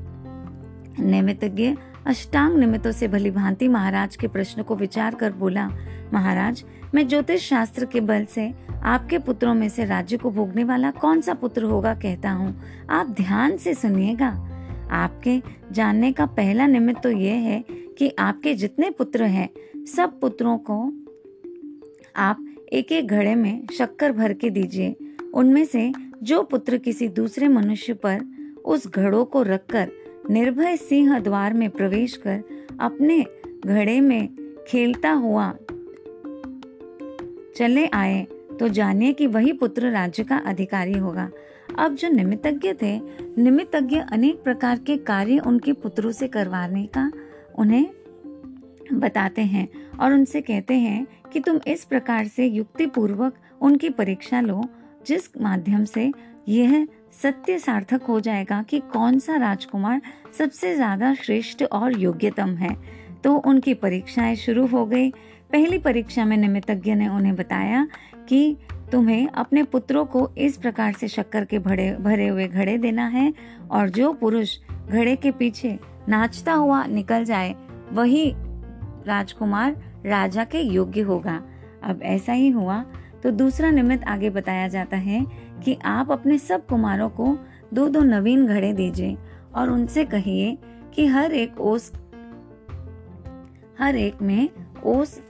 निमितज्ञ 1.01 1.75
अष्टांग 2.07 2.59
निमित्तों 2.59 2.93
से 2.93 3.09
भली 3.09 3.31
भांति 3.31 3.69
महाराज 3.69 4.17
के 4.17 4.29
प्रश्न 4.29 4.63
को 4.63 4.77
विचार 4.77 5.15
कर 5.15 5.33
बोला, 5.33 5.69
महाराज, 6.13 6.65
मैं 6.95 7.09
ज्योतिष 7.09 7.49
शास्त्र 7.49 7.85
के 7.85 8.01
बल 8.01 8.25
से 8.25 8.55
आपके 8.83 9.19
पुत्रों 9.19 9.55
में 9.55 9.69
से 9.69 9.85
राज्य 9.85 10.17
को 10.17 10.31
भोगने 10.31 10.65
वाला 10.65 10.91
कौन 10.91 11.21
सा 11.21 11.35
पुत्र 11.35 11.63
होगा 11.63 11.95
कहता 11.95 12.31
हूँ। 12.31 12.61
आप 12.91 13.07
ध्यान 13.07 13.57
से 13.57 13.75
सुनिएगा। 13.75 14.47
आपके 14.91 15.41
जानने 15.73 16.13
का 16.13 16.27
पहला 16.27 16.67
निमित्त 16.67 17.03
तो 17.03 17.11
यह 17.11 17.33
है 17.33 17.65
कि 17.99 18.15
आपके 18.19 18.55
जितने 18.55 18.91
पुत्र 18.91 19.25
हैं, 19.25 19.49
सब 19.87 20.21
पुत्रों 20.21 20.59
को 20.59 20.83
आप 22.17 22.45
एक 22.73 22.93
एक 22.93 23.07
घड़े 23.07 23.35
में 23.35 23.67
शक्कर 23.79 24.13
भर 24.13 24.33
के 24.33 24.51
दीजिए। 24.51 24.95
उनमें 25.35 25.65
से 25.65 25.93
जो 26.23 26.43
पुत्र 26.43 26.77
किसी 26.77 27.09
दूसरे 27.09 27.49
मनुष्य 27.49 27.95
पर 27.95 28.21
उस 28.65 28.87
घड़ों 28.87 29.25
को 29.25 29.43
रखकर 29.43 29.91
निर्भय 30.31 30.77
सिंह 30.77 31.19
द्वार 31.19 31.55
में 31.55 31.69
प्रवेश 31.71 32.17
कर 32.17 32.43
अपने 32.81 33.25
घड़े 33.67 34.01
में 34.01 34.29
खेलता 34.69 35.11
हुआ 35.11 35.53
चले 37.57 37.87
आए 37.87 38.23
तो 38.61 38.69
जानिए 38.69 39.13
कि 39.13 39.27
वही 39.27 39.53
पुत्र 39.53 39.91
राज्य 39.91 40.25
का 40.25 40.37
अधिकारी 40.37 40.99
होगा। 40.99 41.31
अब 41.81 41.95
जो 41.95 42.09
निमित्तज्ञ 42.09 42.73
थे 42.83 43.01
निमित्तज्ञ 43.43 43.97
अनेक 44.13 44.43
प्रकार 44.43 44.79
के 44.79 44.97
कार्य 44.97 45.39
उनके 45.39 45.73
पुत्रों 45.73 46.13
से 46.13 46.29
करवाने 46.29 46.85
का 46.87 47.13
उन्हें 47.59 47.87
बताते 48.93 49.43
हैं 49.43 49.69
और 50.01 50.13
उनसे 50.13 50.41
कहते 50.41 50.75
हैं 50.75 51.07
कि 51.33 51.41
तुम 51.41 51.61
इस 51.67 51.85
प्रकार 51.85 52.27
से 52.27 52.47
युक्ति 52.47 52.87
पूर्वक 52.87 53.35
उनकी 53.61 53.91
परीक्षा 53.91 54.41
लो, 54.41 54.65
जिस 55.07 55.31
माध्यम 55.41 55.85
से 55.85 56.13
यह 56.49 56.87
सत्य 57.23 57.59
सार्थक 57.59 58.03
हो 58.03 58.21
जाएगा 58.21 58.63
कि 58.63 58.79
कौन 58.79 59.19
सा 59.19 59.37
राजकुमार 59.37 60.01
सबसे 60.39 60.75
ज़्यादा 60.75 61.15
श्रेष्ठ 61.15 61.63
और 61.73 61.99
योग्यतम 61.99 62.55
है। 62.57 62.77
तो 63.25 63.35
उनकी 63.37 63.75
परीक्षाएँ 63.75 64.37
शुरू 64.37 64.67
हो 64.67 64.87
गई। 64.87 65.11
पहली 65.53 65.79
परीक्षा 65.79 66.25
में 66.25 66.37
निमितज्ञ 66.37 66.95
ने 66.95 67.09
उन्हें 67.09 67.37
बताया 67.37 67.87
कि 68.29 68.57
तुम्हें 68.93 69.29
अपने 69.29 69.63
पुत्रों 69.63 70.05
को 70.05 70.29
इस 70.39 70.57
प्रकार 70.57 70.93
से 70.93 71.09
शक्कर 71.09 71.45
के 71.45 71.59
भरे 71.59 71.91
भरे 72.01 72.27
हुए 72.29 72.47
घड़े 72.49 72.77
देना 72.79 73.07
है, 73.07 73.33
और 73.71 73.89
जो 73.89 74.13
पुरुष 74.13 74.57
घड़े 74.89 75.17
के 75.17 75.31
पीछे 75.31 75.79
नाचता 76.09 76.53
हुआ 76.53 76.85
निकल 76.87 77.25
जाए, 77.25 77.55
वही 77.93 78.33
राजकुमार 79.07 79.77
राजा 80.07 80.45
के 80.45 80.61
योग्य 80.61 81.01
होगा। 81.01 81.43
अब 81.83 82.03
ऐसा 82.03 82.33
ही 82.33 82.49
हुआ। 82.49 82.85
तो 83.23 83.31
दूसरा 83.31 83.71
निमित्त 83.71 84.05
आगे 84.05 84.31
बताया 84.31 84.69
जाता 84.69 84.97
है 84.97 85.25
कि 85.65 85.79
आप 85.85 86.11
अपने 86.13 86.39
सब 86.39 86.67
कुमारों 86.67 87.09
को 87.11 87.37
दो 87.75 87.89
दो 87.89 88.01
नवीन 88.01 88.47
घड़े 88.47 88.73
दीजिए, 88.73 89.17
और 89.55 89.71
उनसे 89.71 90.05
कहिए 90.05 90.57
कि 90.95 91.07
हर 91.07 91.33
एक 91.33 91.61
ओस, 91.61 91.93
हर 93.79 93.97
एक 93.97 94.23
में 94.23 94.49
ओस 94.85 95.21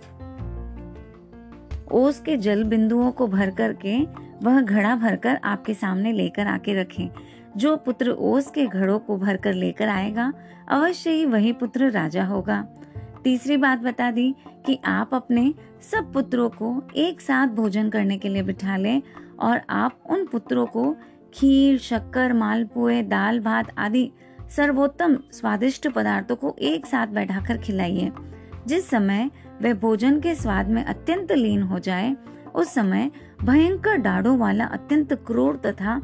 ओस 1.93 2.21
के 2.21 2.37
जल 2.37 2.65
बिंदुओं 2.65 3.11
को 3.11 3.27
भर 3.27 3.51
करके 3.51 3.99
वह 4.43 4.61
घड़ा 4.61 4.97
भरकर 4.97 5.41
आपके 5.45 5.75
सामने 5.75 6.13
लेकर 6.13 6.47
आके 6.47 6.75
रखें। 6.75 7.09
जो 7.57 7.77
पुत्र 7.77 8.11
ओस 8.11 8.51
के 8.51 8.67
घड़ों 8.67 8.99
को 8.99 9.17
भरकर 9.17 9.53
लेकर 9.53 9.89
आएगा, 9.89 10.33
अवश्य 10.69 11.11
ही 11.11 11.27
वही 11.27 11.53
पुत्र 11.53 11.91
राजा 11.91 12.25
होगा। 12.25 12.69
तीसरी 13.25 13.57
बात 13.57 13.79
बता 13.79 14.11
दी 14.11 14.35
कि 14.67 14.79
आप 14.85 15.11
अपने 15.15 15.55
सब 15.93 16.13
पुत्रों 16.13 16.51
को 16.51 16.83
एक 16.97 17.21
साथ 17.21 17.47
भोजन 17.47 17.91
करने 17.91 18.19
के 18.19 18.29
लिए 18.29 18.43
बिठा 18.43 18.77
लें 18.77 19.03
और 19.41 19.61
आप 19.71 20.01
उन 20.11 20.27
पुत्रों 20.27 20.67
को 20.67 20.97
खीर, 21.35 21.79
शक्कर, 21.79 22.33
मालपुए, 22.33 23.03
दाल, 23.03 23.41
भात 23.41 23.67
आदि 23.79 24.13
सर्वोत्तम 24.57 25.19
स्वादिष्ट 25.33 25.89
पदार्थों 25.89 26.37
को 26.37 26.57
एक 26.59 26.87
साथ 26.87 27.07
बैठाकर 27.07 27.59
खिलाइए। 27.59 28.13
जिस 28.67 28.91
समय 28.91 29.31
वह 29.63 29.75
भोजन 29.75 30.21
के 30.21 30.35
स्वाद 30.35 30.69
में 30.69 30.85
अत्यंत 30.85 31.33
लीन 31.33 31.63
हो 31.63 31.79
जाए, 31.79 32.17
उस 32.55 32.75
समय 32.75 33.11
भयंकर 33.45 33.97
डाड़ों 33.97 34.37
वाला 34.39 34.65
अत्यंत 34.65 35.13
क्रूर 35.27 35.57
तथा 35.57 35.99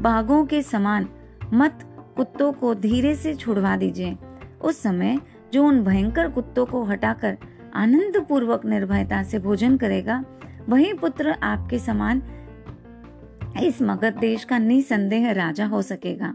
बाघों 0.00 0.44
के 0.46 0.62
समान 0.62 1.08
मत 1.52 1.78
कुत्तों 2.16 2.52
को 2.52 2.74
धीरे 2.74 3.14
से 3.14 3.34
छुड़वा 3.34 3.76
दीजिए। 3.76 4.16
उस 4.62 4.82
समय 4.82 5.18
जो 5.52 5.64
उन 5.64 5.82
भयंकर 5.84 6.28
कुत्तों 6.28 6.66
को 6.66 6.82
हटाकर 6.84 7.36
आनंद 7.74 8.16
पूर्वक 8.28 8.64
निर्भयता 8.64 9.22
से 9.22 9.38
भोजन 9.38 9.76
करेगा, 9.76 10.22
वही 10.68 10.92
पुत्र 10.92 11.34
आपके 11.42 11.78
समान 11.78 12.22
इस 13.62 13.80
मगध 13.82 14.18
देश 14.18 14.44
का 14.44 14.58
निसंदेह 14.58 15.30
राजा 15.32 15.66
हो 15.66 15.82
सकेगा। 15.82 16.34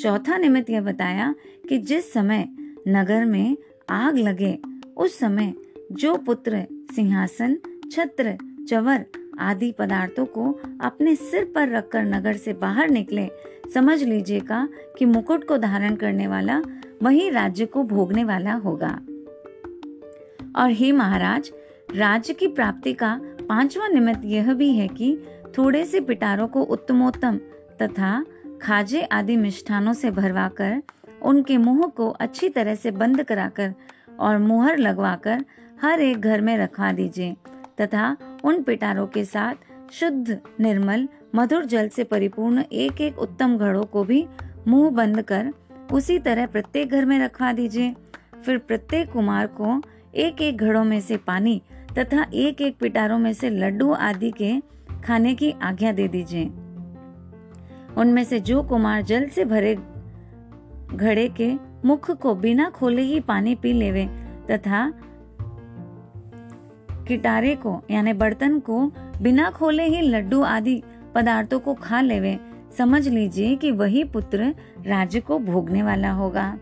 चौथा 0.00 0.36
निमित्त 0.36 0.70
यह 0.70 0.80
बताया 0.80 1.34
कि 1.68 1.78
जिस 1.78 2.12
समय 2.12 2.48
नगर 2.88 3.24
में 3.24 3.56
आग 3.90 4.16
लगे, 4.18 4.58
उस 4.96 5.18
समय 5.18 5.52
जो 5.92 6.16
पुत्र, 6.16 6.66
सिंहासन, 6.96 7.58
छत्र, 7.92 8.38
चवर 8.68 9.06
आदि 9.38 9.72
पदार्थों 9.72 10.26
को 10.26 10.60
अपने 10.80 11.16
सिर 11.16 11.52
पर 11.54 11.68
रखकर 11.68 12.02
नगर 12.02 12.36
से 12.36 12.52
बाहर 12.52 12.88
निकले, 12.88 13.30
समझ 13.74 14.02
लीजिएगा 14.02 14.68
कि 14.98 15.04
मुकुट 15.04 15.48
को 15.48 15.56
धारण 15.56 15.94
करने 15.94 16.26
वाला 16.26 16.62
वही 17.02 17.30
राज्य 17.30 17.66
को 17.66 17.82
भोगने 17.82 18.24
वाला 18.24 18.52
होगा। 18.52 19.00
और 20.56 20.70
हे 20.70 20.92
महाराज, 20.92 21.52
राज्य 21.96 22.34
की 22.34 22.46
प्राप्ति 22.46 22.92
का 22.92 23.20
पांचवा 23.48 23.88
निमित्त 23.88 24.20
यह 24.24 24.54
भी 24.54 24.72
है 24.72 24.88
कि 24.88 25.18
थोड़े 25.58 25.84
से 25.84 26.00
पिटारों 26.00 26.48
को 26.48 26.62
उत्तमोत्तम 26.62 27.36
तथा 27.82 28.24
खाजे 28.62 29.02
आदि 29.02 29.36
मिष्ठानों 29.36 29.92
से 29.92 30.10
भरवाकर 30.10 30.82
उनके 31.22 31.56
मुँह 31.56 31.86
को 31.86 32.08
अच्छी 32.08 32.48
तरह 32.48 32.74
से 32.74 32.90
बंद 32.90 33.22
कराकर 33.22 33.74
और 34.20 34.38
मुहर 34.38 34.78
लगवाकर 34.78 35.44
हर 35.82 36.00
एक 36.00 36.20
घर 36.20 36.40
में 36.40 36.56
रखवा 36.58 36.92
दीजिए, 36.92 37.36
तथा 37.80 38.16
उन 38.44 38.62
पिटारों 38.62 39.06
के 39.06 39.24
साथ 39.24 39.90
शुद्ध, 39.92 40.38
निर्मल, 40.60 41.08
मधुर 41.34 41.64
जल 41.64 41.88
से 41.88 42.04
परिपूर्ण 42.04 42.64
एक 42.72 43.00
एक 43.00 43.18
उत्तम 43.18 43.56
घड़ों 43.58 43.84
को 43.84 44.04
भी 44.04 44.26
मुँह 44.68 44.90
बंद 44.90 45.22
कर 45.22 45.50
उसी 45.92 46.18
तरह 46.18 46.46
प्रत्येक 46.46 46.90
घर 46.90 47.04
में 47.04 47.18
रखवा 47.18 47.52
दीजिए। 47.52 47.94
फिर 48.44 48.58
प्रत्येक 48.58 49.12
कुमार 49.12 49.46
को 49.46 49.80
एक 50.14 50.42
एक 50.42 50.56
घड़ों 50.56 50.84
में 50.84 51.00
से 51.00 51.16
पानी 51.16 51.60
तथा 51.98 52.26
एक 52.34 52.60
एक 52.60 52.78
पिटारों 52.78 53.18
में 53.18 53.32
से 53.32 53.50
लड्डू 53.50 53.92
आदि 53.92 54.30
के 54.30 54.54
खाने 55.04 55.34
की 55.34 55.50
आज्ञा 55.62 55.92
दे 55.92 56.08
दीजिए। 56.08 56.44
उनमें 57.96 58.24
से 58.24 58.40
जो 58.40 58.62
कुमार 58.62 59.02
जल 59.02 59.28
से 59.28 59.44
भरे 59.44 59.74
घड़े 60.94 61.28
के 61.40 61.52
मुख 61.84 62.10
को 62.10 62.34
बिना 62.34 62.70
खोले 62.70 63.02
ही 63.02 63.20
पानी 63.20 63.54
पी 63.54 63.72
लेवे 63.72 64.06
तथा 64.50 64.92
किटारे 67.10 67.54
को, 67.54 67.80
यानी 67.90 68.12
बर्तन 68.12 68.58
को 68.58 68.80
बिना 69.22 69.50
खोले 69.50 69.84
ही 69.84 70.00
लड्डू 70.00 70.42
आदि 70.42 70.82
पदार्थों 71.14 71.58
को 71.60 71.74
खा 71.74 72.00
लेवे। 72.00 72.38
समझ 72.78 73.08
लीजिए 73.08 73.56
कि 73.56 73.70
वही 73.70 74.04
पुत्र 74.04 74.54
राज्य 74.86 75.20
को 75.20 75.38
भोगने 75.38 75.82
वाला 75.82 76.10
होगा। 76.12 76.58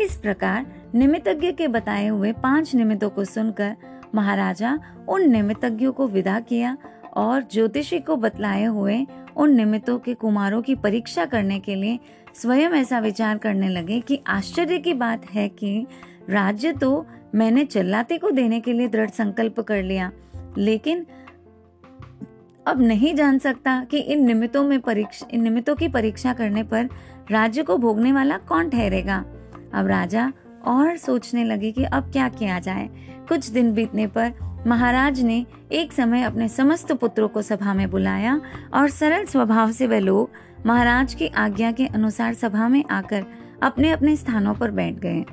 इस 0.00 0.16
प्रकार 0.16 0.66
निमितज्ञ 0.94 1.52
के 1.52 1.68
बताए 1.68 2.06
हुए 2.06 2.32
पाँच 2.32 2.74
निमित्तों 2.74 3.10
को 3.10 3.24
सुनकर 3.24 3.76
महाराजा 4.14 4.78
उन 5.08 5.28
निमितज्ञों 5.30 5.92
को 5.92 6.06
विदा 6.06 6.40
किया 6.40 6.76
और 7.16 7.42
ज्योतिषी 7.52 7.98
को 7.98 8.16
बतलाए 8.16 8.64
हुए 8.64 9.06
उन 9.36 9.54
निमित्तों 9.54 9.98
के 9.98 10.14
कुमारों 10.14 10.62
की 10.62 10.74
परीक्षा 10.74 11.24
करने 11.24 11.58
के 11.60 11.74
लिए 11.74 11.98
स्वयं 12.34 12.70
ऐसा 12.70 12.98
विचार 12.98 13.38
करने 13.38 13.68
लगे 13.68 14.00
कि 14.00 14.22
आश्चर्य 14.26 14.78
की 14.78 14.94
बात 14.94 15.30
है 15.30 15.48
कि 15.48 15.86
राज्य 16.30 16.72
तो 16.72 17.06
मैंने 17.34 17.64
चल्लाते 17.64 18.18
को 18.18 18.30
देने 18.30 18.60
के 18.60 18.72
लिए 18.72 18.88
दृढ़ 18.88 19.10
संकल्प 19.10 19.60
कर 19.60 19.82
लिया, 19.82 20.10
लेकिन 20.58 21.06
अब 22.66 22.80
नहीं 22.80 23.14
जान 23.14 23.38
सकता 23.38 23.84
कि 23.84 23.98
इन 23.98 24.26
निमित्तों 24.26 24.64
में 24.64 24.80
परीक्षा, 24.80 25.26
इन 25.30 25.42
निमित्तों 25.42 25.74
की 25.74 25.88
परीक्षा 25.88 26.32
करने 26.32 26.62
पर 26.62 26.88
राज्य 27.30 27.62
को 27.62 27.76
भोगने 27.76 28.12
वाला 28.12 28.38
कौन 28.38 28.70
ठहरेगा? 28.70 29.24
अब 29.74 29.86
राजा 29.86 30.32
और 30.64 30.96
सोचने 30.96 31.44
लगे 31.44 31.72
कि 31.72 31.84
अब 31.84 32.10
क्या 32.12 32.28
किया 32.28 32.58
जाए। 32.58 32.88
कुछ 33.28 33.48
दिन 33.48 33.72
बीतने 33.72 34.06
पर 34.06 34.32
महाराज 34.66 35.20
ने 35.20 35.46
एक 35.72 35.92
समय 35.92 36.22
अपने 36.22 36.48
समस्त 36.48 36.92
पुत्रों 36.92 37.28
को 37.28 37.42
सभा 37.42 37.74
में 37.74 37.90
बुलाया 37.90 38.40
और 38.74 38.90
सरल 38.90 39.24
स्वभाव 39.24 39.72
से 39.72 39.86
वे 39.86 40.00
लोग 40.00 40.30
महाराज 40.66 41.14
की 41.14 41.26
आज्ञा 41.26 41.72
के 41.72 41.86
अनुसार 41.86 42.34
सभा 42.34 42.68
में 42.68 42.84
आकर 42.84 43.24
अपने 43.62 43.90
अपने 43.90 44.16
स्थानों 44.16 44.54
पर 44.54 44.70
बैठ 44.70 44.94
गए। 44.94 45.24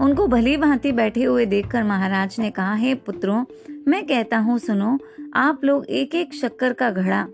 उनको 0.00 0.26
भली 0.26 0.56
भांति 0.56 0.92
बैठे 0.92 1.24
हुए 1.24 1.44
देखकर 1.46 1.82
महाराज 1.82 2.36
ने 2.38 2.50
कहा, 2.50 2.74
हे 2.74 2.94
पुत्रों, 2.94 3.44
मैं 3.88 4.06
कहता 4.06 4.38
हूँ, 4.38 4.58
सुनो, 4.58 4.98
आप 5.34 5.64
लोग 5.64 5.86
एक 5.86 6.14
एक 6.14 6.34
शक्कर 6.34 6.72
का 6.72 6.90
घड़ा 6.90 7.26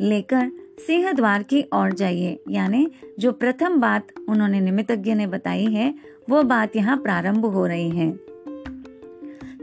लेकर 0.00 0.50
सिंह 0.86 1.12
द्वार 1.12 1.42
की 1.42 1.64
ओर 1.74 1.92
जाइए। 1.92 2.38
यानी 2.50 2.90
जो 3.18 3.32
प्रथम 3.32 3.76
बात 3.80 4.06
उन्होंने 4.28 4.60
निमितज्ञ 4.60 5.14
ने 5.14 5.26
बताई 5.26 5.66
है, 5.66 5.94
वो 6.30 6.42
बात 6.42 6.76
यहाँ 6.76 6.96
प्रारंभ 6.96 7.46
हो 7.46 7.66
रही 7.66 7.90
है। 7.90 8.10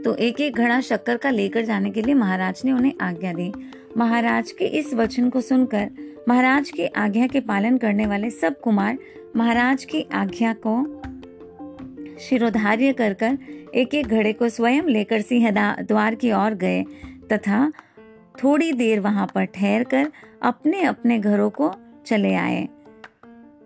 तो 0.04 0.14
एक 0.14 0.40
एक 0.40 0.56
घड़ा 0.56 0.80
शक्कर 0.80 1.16
का 1.16 1.30
लेकर 1.30 1.64
जाने 1.64 1.90
के 1.90 2.02
लिए 2.02 2.14
महाराज 2.14 2.62
ने 2.64 2.72
उन्हें 2.72 2.92
आज्ञा 3.00 3.32
दी। 3.32 3.52
महाराज 3.96 4.52
के 4.52 4.64
इस 4.64 4.94
वचन 4.94 5.28
को 5.30 5.40
सुनकर, 5.40 5.90
महाराज 6.28 6.70
की 6.70 6.86
आज्ञा 6.86 7.26
के 7.26 7.40
पालन 7.40 7.78
करने 7.78 8.06
वाले 8.06 8.30
सब 8.30 8.60
कुमार 8.60 8.98
महाराज 9.36 9.84
की 9.84 10.06
आज्ञा 10.12 10.52
को 10.66 11.00
शिरोधार्य 12.20 12.92
कर 12.92 13.12
कर 13.12 13.38
एक 13.74 13.94
एक 13.94 14.06
घड़े 14.06 14.32
को 14.32 14.48
स्वयं 14.48 14.82
लेकर 14.82 15.20
सिंह 15.20 15.50
द्वार 15.80 16.14
की 16.14 16.32
ओर 16.32 16.54
गए 16.54 16.82
तथा 17.32 17.72
थोड़ी 18.42 18.72
देर 18.72 19.00
वहाँ 19.00 19.26
पर 19.34 19.44
ठहर 19.44 19.84
कर 19.84 20.12
अपने 20.42 20.82
अपने 20.82 21.18
घरों 21.18 21.50
को 21.50 21.74
चले 22.06 22.34
आए। 22.34 22.68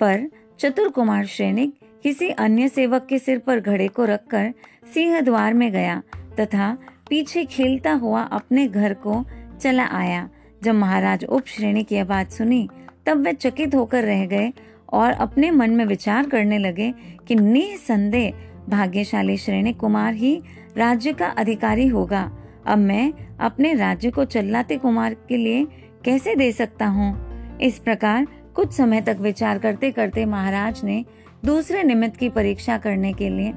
पर 0.00 0.28
चतुर 0.58 0.88
कुमार 0.88 1.26
सैनिक 1.26 1.74
किसी 2.02 2.28
अन्य 2.28 2.68
सेवक 2.68 3.06
के 3.06 3.18
सिर 3.18 3.38
पर 3.38 3.60
घड़े 3.60 3.88
को 3.88 4.04
रखकर 4.04 4.52
सिंह 4.94 5.20
द्वार 5.20 5.54
में 5.54 5.72
गया 5.72 6.02
तथा 6.40 6.76
पीछे 7.08 7.44
खेलता 7.44 7.92
हुआ 7.92 8.22
अपने 8.22 8.66
घर 8.68 8.94
को 8.94 9.24
चला 9.60 9.84
आया। 9.84 10.28
जब 10.62 10.74
महाराज 10.74 11.24
उप 11.24 11.46
श्रेणी 11.46 11.84
की 11.84 12.02
बात 12.02 12.30
सुनी, 12.30 12.68
तब 13.06 13.24
वे 13.24 13.32
चकित 13.32 13.74
होकर 13.74 14.04
रह 14.04 14.26
गए 14.26 14.52
और 14.94 15.12
अपने 15.12 15.50
मन 15.50 15.70
में 15.70 15.84
विचार 15.84 16.28
करने 16.28 16.58
लगे 16.58 16.94
कि 17.28 17.34
निसंदेह 17.34 18.32
भाग्यशाली 18.68 19.36
श्रेणी 19.36 19.72
कुमार 19.72 20.14
ही 20.14 20.42
राज्य 20.76 21.12
का 21.12 21.26
अधिकारी 21.26 21.86
होगा। 21.86 22.32
अब 22.66 22.78
मैं 22.78 23.12
अपने 23.40 23.74
राज्य 23.74 24.10
को 24.10 24.24
चल्लाते 24.24 24.76
कुमार 24.76 25.14
के 25.14 25.36
लिए 25.36 25.66
कैसे 26.04 26.34
दे 26.34 26.52
सकता 26.52 26.86
हूँ? 26.86 27.34
इस 27.58 27.78
प्रकार 27.78 28.26
कुछ 28.54 28.72
समय 28.72 29.00
तक 29.00 29.16
विचार 29.20 29.58
करते 29.58 29.90
करते 29.90 30.24
महाराज 30.26 30.84
ने 30.84 31.04
दूसरे 31.44 31.82
निमित्त 31.82 32.16
की 32.16 32.28
परीक्षा 32.28 32.78
करने 32.78 33.12
के 33.12 33.28
लिए 33.28 33.52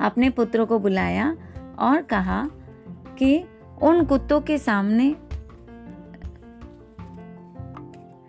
अपने 0.00 0.30
पुत्रों 0.30 0.66
को 0.66 0.78
बुलाया 0.78 1.36
और 1.78 2.02
कहा 2.02 2.48
कि 3.18 3.44
उन 3.82 4.04
कुत्तों 4.04 4.40
के 4.40 4.58
सामने 4.58 5.14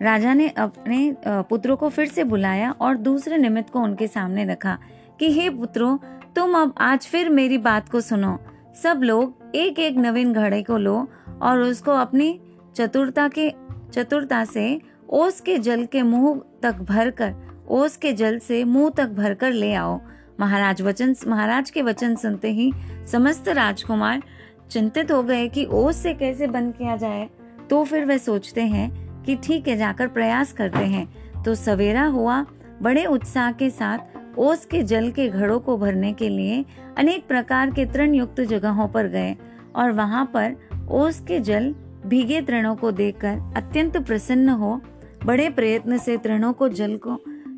राजा 0.02 0.34
ने 0.34 0.48
अपने 0.48 1.14
पुत्रों 1.26 1.76
को 1.76 1.88
फिर 1.88 2.06
से 2.06 2.24
बुलाया 2.24 2.70
और 2.80 2.96
दूसरे 2.96 3.36
निमित्त 3.38 3.70
को 3.70 3.80
उनके 3.80 4.06
सामने 4.06 4.44
रखा 4.44 4.78
कि, 5.18 5.32
हे 5.32 5.50
पुत्रों, 5.50 5.98
तुम 6.36 6.54
अब 6.54 6.74
आज 6.78 7.06
फिर 7.06 7.28
मेरी 7.28 7.58
बात 7.58 7.88
को 7.88 8.00
सुनो। 8.00 8.38
सब 8.82 9.00
लोग 9.02 9.52
एक 9.54 9.78
एक 9.78 9.96
नवीन 9.96 10.32
घड़े 10.32 10.62
को 10.62 10.76
लो 10.76 11.08
और 11.42 11.60
उसको 11.60 11.90
अपनी 11.90 12.40
चतुरता 12.76 13.28
के, 13.28 13.52
चतुरता 13.92 14.44
से 14.44 14.80
ओस 15.10 15.40
के 15.40 15.58
जल 15.58 15.84
के 15.84 16.02
मुँह 16.02 16.40
तक 16.62 16.72
भर 16.72 17.10
कर 17.10 17.34
ओस 17.68 17.96
के 17.96 18.12
जल 18.12 18.38
से 18.38 18.64
मुँह 18.64 18.90
तक 18.90 19.08
भर 19.08 19.34
कर 19.34 19.52
ले 19.52 19.74
आओ। 19.74 20.00
महाराज 20.40 20.82
वचन, 20.82 21.14
महाराज 21.26 21.70
के 21.70 21.82
वचन 21.82 22.14
सुनते 22.16 22.50
ही 22.50 22.72
समस्त 23.12 23.48
राजकुमार 23.48 24.22
चिंतित 24.70 25.12
हो 25.12 25.22
गए 25.22 25.48
कि 25.48 25.64
ओस 25.64 25.96
से 25.96 26.14
कैसे 26.14 26.46
बंद 26.46 26.74
किया 26.74 26.96
जाए। 26.96 27.28
तो 27.70 27.84
फिर 27.84 28.04
वे 28.04 28.18
सोचते 28.18 28.62
हैं 28.62 29.01
कि 29.26 29.36
ठीक 29.36 29.68
है, 29.68 29.76
जाकर 29.76 30.08
प्रयास 30.08 30.52
करते 30.52 30.84
हैं। 30.84 31.42
तो 31.42 31.54
सवेरा 31.54 32.04
हुआ, 32.04 32.46
बड़े 32.82 33.04
उत्साह 33.04 33.52
के 33.52 33.70
साथ 33.70 33.98
ओस 34.38 34.64
के 34.66 34.82
जल 34.82 35.10
के 35.10 35.28
घड़ों 35.28 35.60
को 35.60 35.76
भरने 35.78 36.12
के 36.12 36.28
लिए 36.28 36.64
अनेक 36.98 37.26
प्रकार 37.26 37.70
के 37.70 37.86
तृण 37.86 38.14
युक्त 38.14 38.40
जगहों 38.40 38.88
पर 38.88 39.08
गए 39.08 39.36
और 39.76 39.92
वहाँ 39.92 40.30
पर 40.34 40.56
ओस 40.90 41.20
के 41.20 41.40
जल 41.40 41.74
भीगे 42.06 42.40
तृणों 42.40 42.76
को 42.76 42.92
देखकर 42.92 43.52
अत्यंत 43.56 43.96
प्रसन्न 43.96 44.48
हो, 44.48 44.80
बड़े 45.24 45.50
प्रयत्न 45.50 45.98
से 45.98 46.16
तृणों 46.16 46.52
को 46.52 46.68
जल 46.68 46.96
को, 46.96 47.14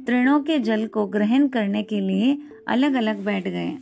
तृणों 0.06 0.40
के 0.40 0.58
जल 0.58 0.86
को 0.86 1.06
ग्रहण 1.06 1.48
करने 1.48 1.82
के 1.82 2.00
लिए 2.00 2.38
अलग 2.68 2.94
अलग 2.94 3.24
बैठ 3.24 3.48
गए। 3.48 3.78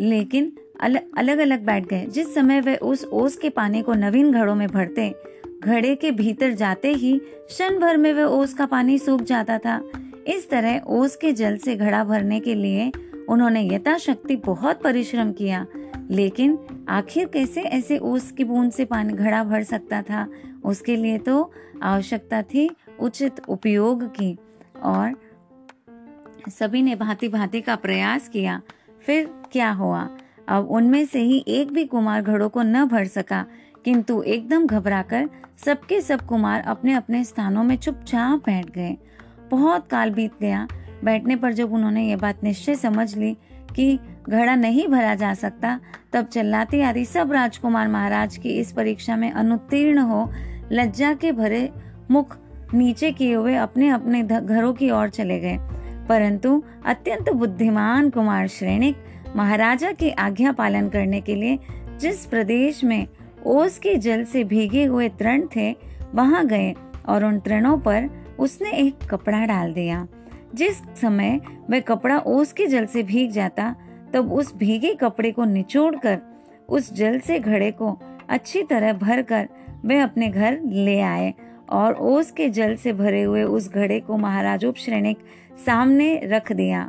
लेकिन 0.00 0.52
अलग 0.80 1.38
अलग 1.38 1.64
बैठ 1.64 1.86
गए। 1.86 2.06
जिस 2.06 2.34
समय 2.34 2.60
वे 2.60 2.76
उस 2.76 3.04
ओस 3.04 3.36
के 3.36 3.50
पानी 3.50 3.82
को 3.82 3.94
नवीन 3.94 4.32
घड़ों 4.32 4.54
में 4.54 4.68
भरते, 4.68 5.14
घड़े 5.64 5.94
के 5.94 6.10
भीतर 6.10 6.52
जाते 6.52 6.92
ही 6.92 7.18
क्षण 7.18 7.78
भर 7.78 7.96
में 7.96 8.12
वह 8.14 8.22
ओस 8.22 8.54
का 8.54 8.66
पानी 8.66 8.98
सूख 8.98 9.22
जाता 9.22 9.58
था। 9.58 9.90
इस 10.26 10.50
तरह 10.50 10.80
ओस 10.86 11.16
के 11.16 11.32
जल 11.32 11.56
से 11.56 11.76
घड़ा 11.76 12.04
भरने 12.04 12.40
के 12.40 12.54
लिए 12.54 12.92
उन्होंने 13.28 13.74
यथाशक्ति 13.74 14.36
बहुत 14.36 14.82
परिश्रम 14.82 15.32
किया। 15.32 15.66
लेकिन 16.10 16.58
आखिर 16.88 17.28
कैसे 17.28 17.62
ऐसे 17.62 17.98
ओस 17.98 18.32
की 18.32 18.44
बूंद 18.44 18.72
से 18.72 18.84
पानी 18.84 19.12
घड़ा 19.12 19.44
भर 19.44 19.62
सकता 19.62 20.02
था? 20.02 20.28
उसके 20.64 20.96
लिए 20.96 21.18
तो 21.18 21.52
आवश्यकता 21.82 22.42
थी 22.42 22.70
उचित 23.00 23.32
उपयोग 23.48 24.04
की। 24.04 24.38
और 24.82 25.14
सभी 26.48 26.82
ने 26.82 26.94
भांति 26.94 27.28
भांति 27.28 27.60
का 27.60 27.76
प्रयास 27.76 28.28
किया। 28.28 28.62
फिर 29.06 29.30
क्या 29.52 29.70
हुआ? 29.70 30.10
अब 30.50 30.68
उनमें 30.70 31.04
से 31.06 31.20
ही 31.20 31.44
एक 31.48 31.72
भी 31.72 31.84
कुमार 31.84 32.22
घड़ों 32.22 32.48
को 32.48 32.62
न 32.62 32.84
भर 32.84 33.04
सका। 33.06 33.46
किंतु 33.84 34.22
एकदम 34.22 34.66
घबराकर 34.66 35.28
सबके 35.64 36.00
सब 36.00 36.20
कुमार 36.20 36.60
अपने 36.60 36.92
अपने 36.92 37.24
स्थानों 37.24 37.64
में 37.64 37.76
चुपचाप 37.76 38.38
बैठ 38.46 38.66
गए। 38.70 38.96
बहुत 39.50 39.88
काल 39.88 40.10
बीत 40.10 40.32
गया। 40.40 40.68
बैठने 41.04 41.36
पर 41.36 41.52
जब 41.52 41.72
उन्होंने 41.72 42.08
ये 42.08 42.16
बात 42.16 42.44
निश्चय 42.44 42.74
समझ 42.74 43.16
ली 43.16 43.36
कि 43.76 43.98
घड़ा 44.28 44.54
नहीं 44.54 44.88
भरा 44.88 45.14
जा 45.14 45.34
सकता, 45.34 45.80
तब 46.12 46.26
चल्लाती 46.26 46.80
आदि 46.80 47.04
सब 47.04 47.32
राजकुमार 47.32 47.88
महाराज 47.88 48.36
की 48.36 48.50
इस 48.50 48.72
परीक्षा 48.72 49.16
में 49.16 49.32
अनुत्तीर्ण 49.32 49.98
हो 49.98 50.32
लज्जा 50.72 51.14
के 51.14 51.32
भरे 51.32 51.72
मुख 52.10 52.38
नीचे 52.74 53.12
किए 53.12 53.34
हुए 53.34 53.54
अपने 53.54 53.88
अपने 53.88 54.22
घरों 54.22 54.72
की 54.72 54.90
ओर 54.90 55.08
चले 55.08 55.40
गए। 55.40 55.58
परंतु 56.08 56.64
अत्यंत 56.86 57.30
बुद्धिमान 57.30 58.10
कुमार 58.10 58.46
श्रेणिक 58.46 58.96
महाराजा 59.36 59.92
की 59.92 60.10
आज्ञा 60.10 60.52
पालन 60.52 60.88
करने 60.88 61.20
के 61.20 61.34
लिए 61.34 61.58
जिस 62.00 62.26
प्रदेश 62.26 62.84
में 62.84 63.06
ओस 63.46 63.78
के 63.78 63.94
जल 63.96 64.24
से 64.24 64.44
भीगे 64.44 64.84
हुए 64.84 65.08
तृण 65.08 65.46
थे, 65.56 65.72
वहाँ 66.14 66.46
गए 66.46 66.74
और 67.08 67.24
उन 67.24 67.38
तृणों 67.40 67.78
पर 67.78 68.08
उसने 68.38 68.70
एक 68.70 69.04
कपड़ा 69.10 69.44
डाल 69.46 69.72
दिया। 69.72 70.06
जिस 70.54 70.76
समय 71.00 71.40
वह 71.70 71.80
कपड़ा 71.80 72.18
ओस 72.18 72.52
के 72.52 72.66
जल 72.66 72.86
से 72.86 73.02
भीग 73.02 73.30
जाता, 73.30 73.74
तब 74.12 74.32
उस 74.32 74.54
भीगे 74.56 74.94
कपड़े 74.94 75.32
को 75.32 75.44
निचोड़ 75.44 75.94
कर 75.96 76.18
उस 76.68 76.92
जल 76.92 77.18
से 77.18 77.38
घड़े 77.38 77.70
को 77.70 77.98
अच्छी 78.28 78.62
तरह 78.62 78.92
भर 78.92 79.22
कर 79.22 79.48
वे 79.84 79.98
अपने 79.98 80.28
घर 80.28 80.60
ले 80.64 81.00
आए 81.00 81.34
और 81.70 81.94
ओस 81.94 82.30
के 82.30 82.48
जल 82.48 82.76
से 82.76 82.92
भरे 82.92 83.22
हुए 83.22 83.42
उस 83.42 83.72
घड़े 83.72 84.00
को 84.00 84.16
महाराज 84.16 84.64
उपश्रेणिक 84.64 85.18
सामने 85.66 86.20
रख 86.24 86.52
दिया। 86.52 86.88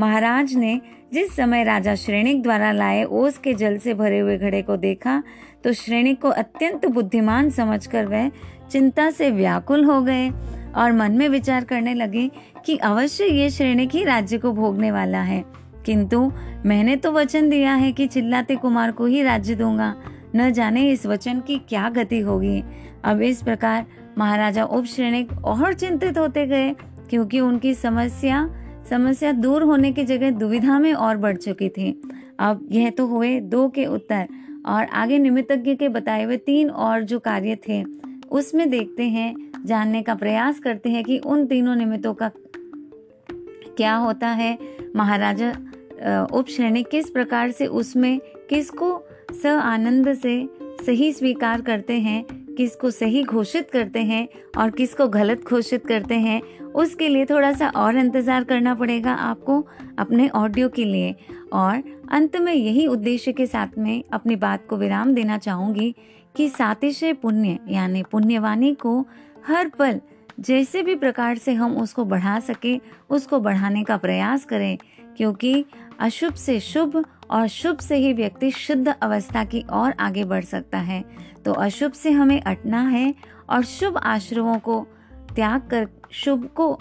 महाराज 0.00 0.54
ने 0.54 0.80
जिस 1.12 1.36
समय 1.36 1.64
राजा 1.64 1.94
श्रेणिक 1.94 2.42
द्वारा 2.42 2.72
लाए 2.72 3.04
ओस 3.04 3.38
के 3.38 3.54
जल 3.54 3.78
से 3.78 3.94
भरे 3.94 4.18
हुए 4.18 4.38
घड़े 4.38 4.62
को 4.62 4.76
देखा 4.76 5.22
तो 5.64 5.72
श्रेणिक 5.72 6.20
को 6.22 6.28
अत्यंत 6.28 6.86
बुद्धिमान 6.86 7.50
समझकर 7.50 8.06
वह 8.06 8.30
चिंता 8.70 9.10
से 9.10 9.30
व्याकुल 9.30 9.84
हो 9.84 10.00
गए 10.02 10.30
और 10.76 10.92
मन 10.92 11.12
में 11.12 11.28
विचार 11.28 11.64
करने 11.64 11.94
लगे 11.94 12.30
कि 12.66 12.76
अवश्य 12.76 13.24
ये 13.24 13.50
श्रेणिक 13.50 13.90
ही 13.90 14.04
राज्य 14.04 14.38
को 14.38 14.52
भोगने 14.52 14.90
वाला 14.90 15.22
है। 15.22 15.44
किंतु 15.86 16.32
मैंने 16.66 16.96
तो 16.96 17.12
वचन 17.12 17.50
दिया 17.50 17.74
है 17.74 17.92
कि 17.92 18.06
चिल्लाते 18.06 18.56
कुमार 18.56 18.92
को 18.92 19.06
ही 19.06 19.22
राज्य 19.22 19.54
दूँगा। 19.54 19.94
न 20.36 20.50
जाने 20.52 20.90
इस 20.90 21.06
वचन 21.06 21.40
की 21.40 21.58
क्या 21.58 21.88
गति 21.88 22.20
होगी। 22.20 22.62
अब 23.04 23.22
इस 23.22 23.42
प्रकार 23.42 23.86
महाराजा 24.18 24.64
उप 24.64 24.78
उपश्रेणिक 24.78 25.32
और 25.44 25.74
चिंतित 25.74 26.18
होते 26.18 26.46
गए, 26.46 26.74
क्योंकि 27.10 27.40
उनकी 27.40 27.74
समस्या 27.74 28.48
समस्या 28.90 29.30
दूर 29.32 29.62
होने 29.62 29.90
की 29.92 30.04
जगह 30.04 30.30
दुविधा 30.30 30.78
में 30.78 30.92
और 30.92 31.16
बढ़ 31.16 31.36
चुकी 31.36 31.68
थी। 31.68 31.90
अब 32.38 32.66
यह 32.72 32.90
तो 32.90 33.06
हुए 33.06 33.38
दो 33.40 33.68
के 33.68 33.84
उत्तर 33.86 34.28
और 34.66 34.84
आगे 34.84 35.18
निमित्तज्ञ 35.18 35.74
के 35.74 35.88
बताए 35.88 36.24
हुए 36.24 36.36
तीन 36.36 36.70
और 36.70 37.02
जो 37.02 37.18
कार्य 37.18 37.56
थे, 37.68 37.82
उसमें 38.30 38.68
देखते 38.70 39.02
हैं, 39.02 39.34
जानने 39.66 40.02
का 40.02 40.14
प्रयास 40.14 40.58
करते 40.58 40.90
हैं 40.90 41.04
कि 41.04 41.18
उन 41.18 41.46
तीनों 41.46 41.74
निमित्तों 41.76 42.14
का 42.14 42.30
क्या 43.76 43.94
होता 43.96 44.28
है। 44.28 44.56
महाराजा 44.96 45.50
उपश्रेणी 46.32 46.82
किस 46.82 47.10
प्रकार 47.10 47.50
से 47.50 47.66
उसमें 47.66 48.18
किसको 48.50 49.00
स 49.32 49.46
आनंद 49.46 50.12
से 50.14 50.48
सही 50.86 51.12
स्वीकार 51.12 51.60
करते 51.60 51.98
हैं 52.00 52.24
किसको 52.56 52.90
सही 52.90 53.22
घोषित 53.24 53.70
करते 53.70 54.00
हैं 54.00 54.26
और 54.58 54.70
किसको 54.70 55.06
गलत 55.08 55.44
घोषित 55.44 55.86
करते 55.86 56.14
हैं, 56.16 56.40
उसके 56.74 57.08
लिए 57.08 57.24
थोड़ा 57.24 57.52
सा 57.52 57.68
और 57.68 57.96
इंतज़ार 57.96 58.44
करना 58.44 58.74
पड़ेगा 58.74 59.14
आपको 59.14 59.60
अपने 59.98 60.28
ऑडियो 60.28 60.68
के 60.68 60.84
लिए। 60.84 61.14
और 61.52 61.82
अंत 62.10 62.36
में 62.36 62.52
यही 62.52 62.86
उद्देश्य 62.86 63.32
के 63.32 63.46
साथ 63.46 63.78
में 63.78 64.02
अपनी 64.12 64.36
बात 64.36 64.66
को 64.68 64.76
विराम 64.76 65.14
देना 65.14 65.38
चाहूँगी 65.38 65.94
कि 66.34 66.48
सातिशय 66.48 67.12
पुण्य, 67.12 67.58
यानी 67.68 68.02
पुण्यवाणी 68.02 68.74
को 68.74 69.00
हर 69.46 69.68
पल 69.68 70.00
जैसे 70.40 70.82
भी 70.82 70.94
प्रकार 70.94 71.38
से 71.38 71.52
हम 71.54 71.76
उसको 71.76 72.04
बढ़ा 72.04 72.38
सके, 72.40 72.78
उसको 73.10 73.38
बढ़ाने 73.40 73.82
का 73.84 73.96
प्रयास 73.96 74.44
करें, 74.44 74.76
क्योंकि 75.16 75.64
अशुभ 76.00 76.34
से 76.34 76.60
शुभ 76.60 77.04
और 77.30 77.46
शुभ 77.48 77.78
से 77.78 77.96
ही 77.96 78.12
व्यक्ति 78.12 78.50
शुद्ध 78.50 78.94
अवस्था 79.02 79.44
की 79.44 79.64
ओर 79.72 79.92
आगे 80.00 80.24
बढ़ 80.24 80.44
सकता 80.44 80.78
है। 80.78 81.04
तो 81.44 81.52
अशुभ 81.52 81.92
से 81.92 82.10
हमें 82.10 82.40
अटना 82.40 82.88
है 82.88 83.14
और 83.50 83.62
शुभ 83.62 83.96
आश्रमों 83.96 84.58
को 84.58 84.86
त्याग 85.34 85.60
कर, 85.60 85.88
शुभ 86.10 86.46
को, 86.56 86.78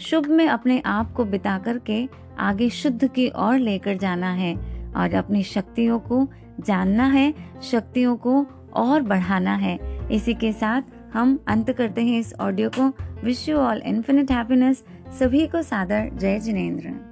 शुभ 0.00 0.26
में 0.26 0.48
अपने 0.48 0.82
आप 0.86 1.12
को 1.12 1.24
बिता 1.24 1.58
करके 1.58 2.08
आगे 2.38 2.70
शुद्ध 2.70 3.08
की 3.08 3.30
ओर 3.36 3.58
लेकर 3.58 3.96
जाना 3.96 4.32
है 4.32 4.54
और 4.96 5.14
अपनी 5.14 5.42
शक्तियों 5.42 5.98
को 5.98 6.28
जानना 6.60 7.04
है, 7.04 7.34
शक्तियों 7.62 8.16
को 8.16 8.46
और 8.74 9.02
बढ़ाना 9.02 9.56
है। 9.56 9.78
इसी 10.12 10.34
के 10.34 10.52
साथ 10.52 10.82
हम 11.12 11.44
अंत 11.48 11.70
करते 11.70 12.02
हैं 12.02 12.20
इस 12.20 12.34
ऑडियो 12.40 12.70
को। 12.70 12.88
Wish 13.24 13.48
you 13.48 13.56
all 13.56 13.82
infinite 13.84 14.30
happiness 14.32 14.84
सभी 15.18 15.46
को 15.46 15.62
सादर। 15.62 16.10
जय 16.14 16.38
जिनेन्द्र। 16.38 17.09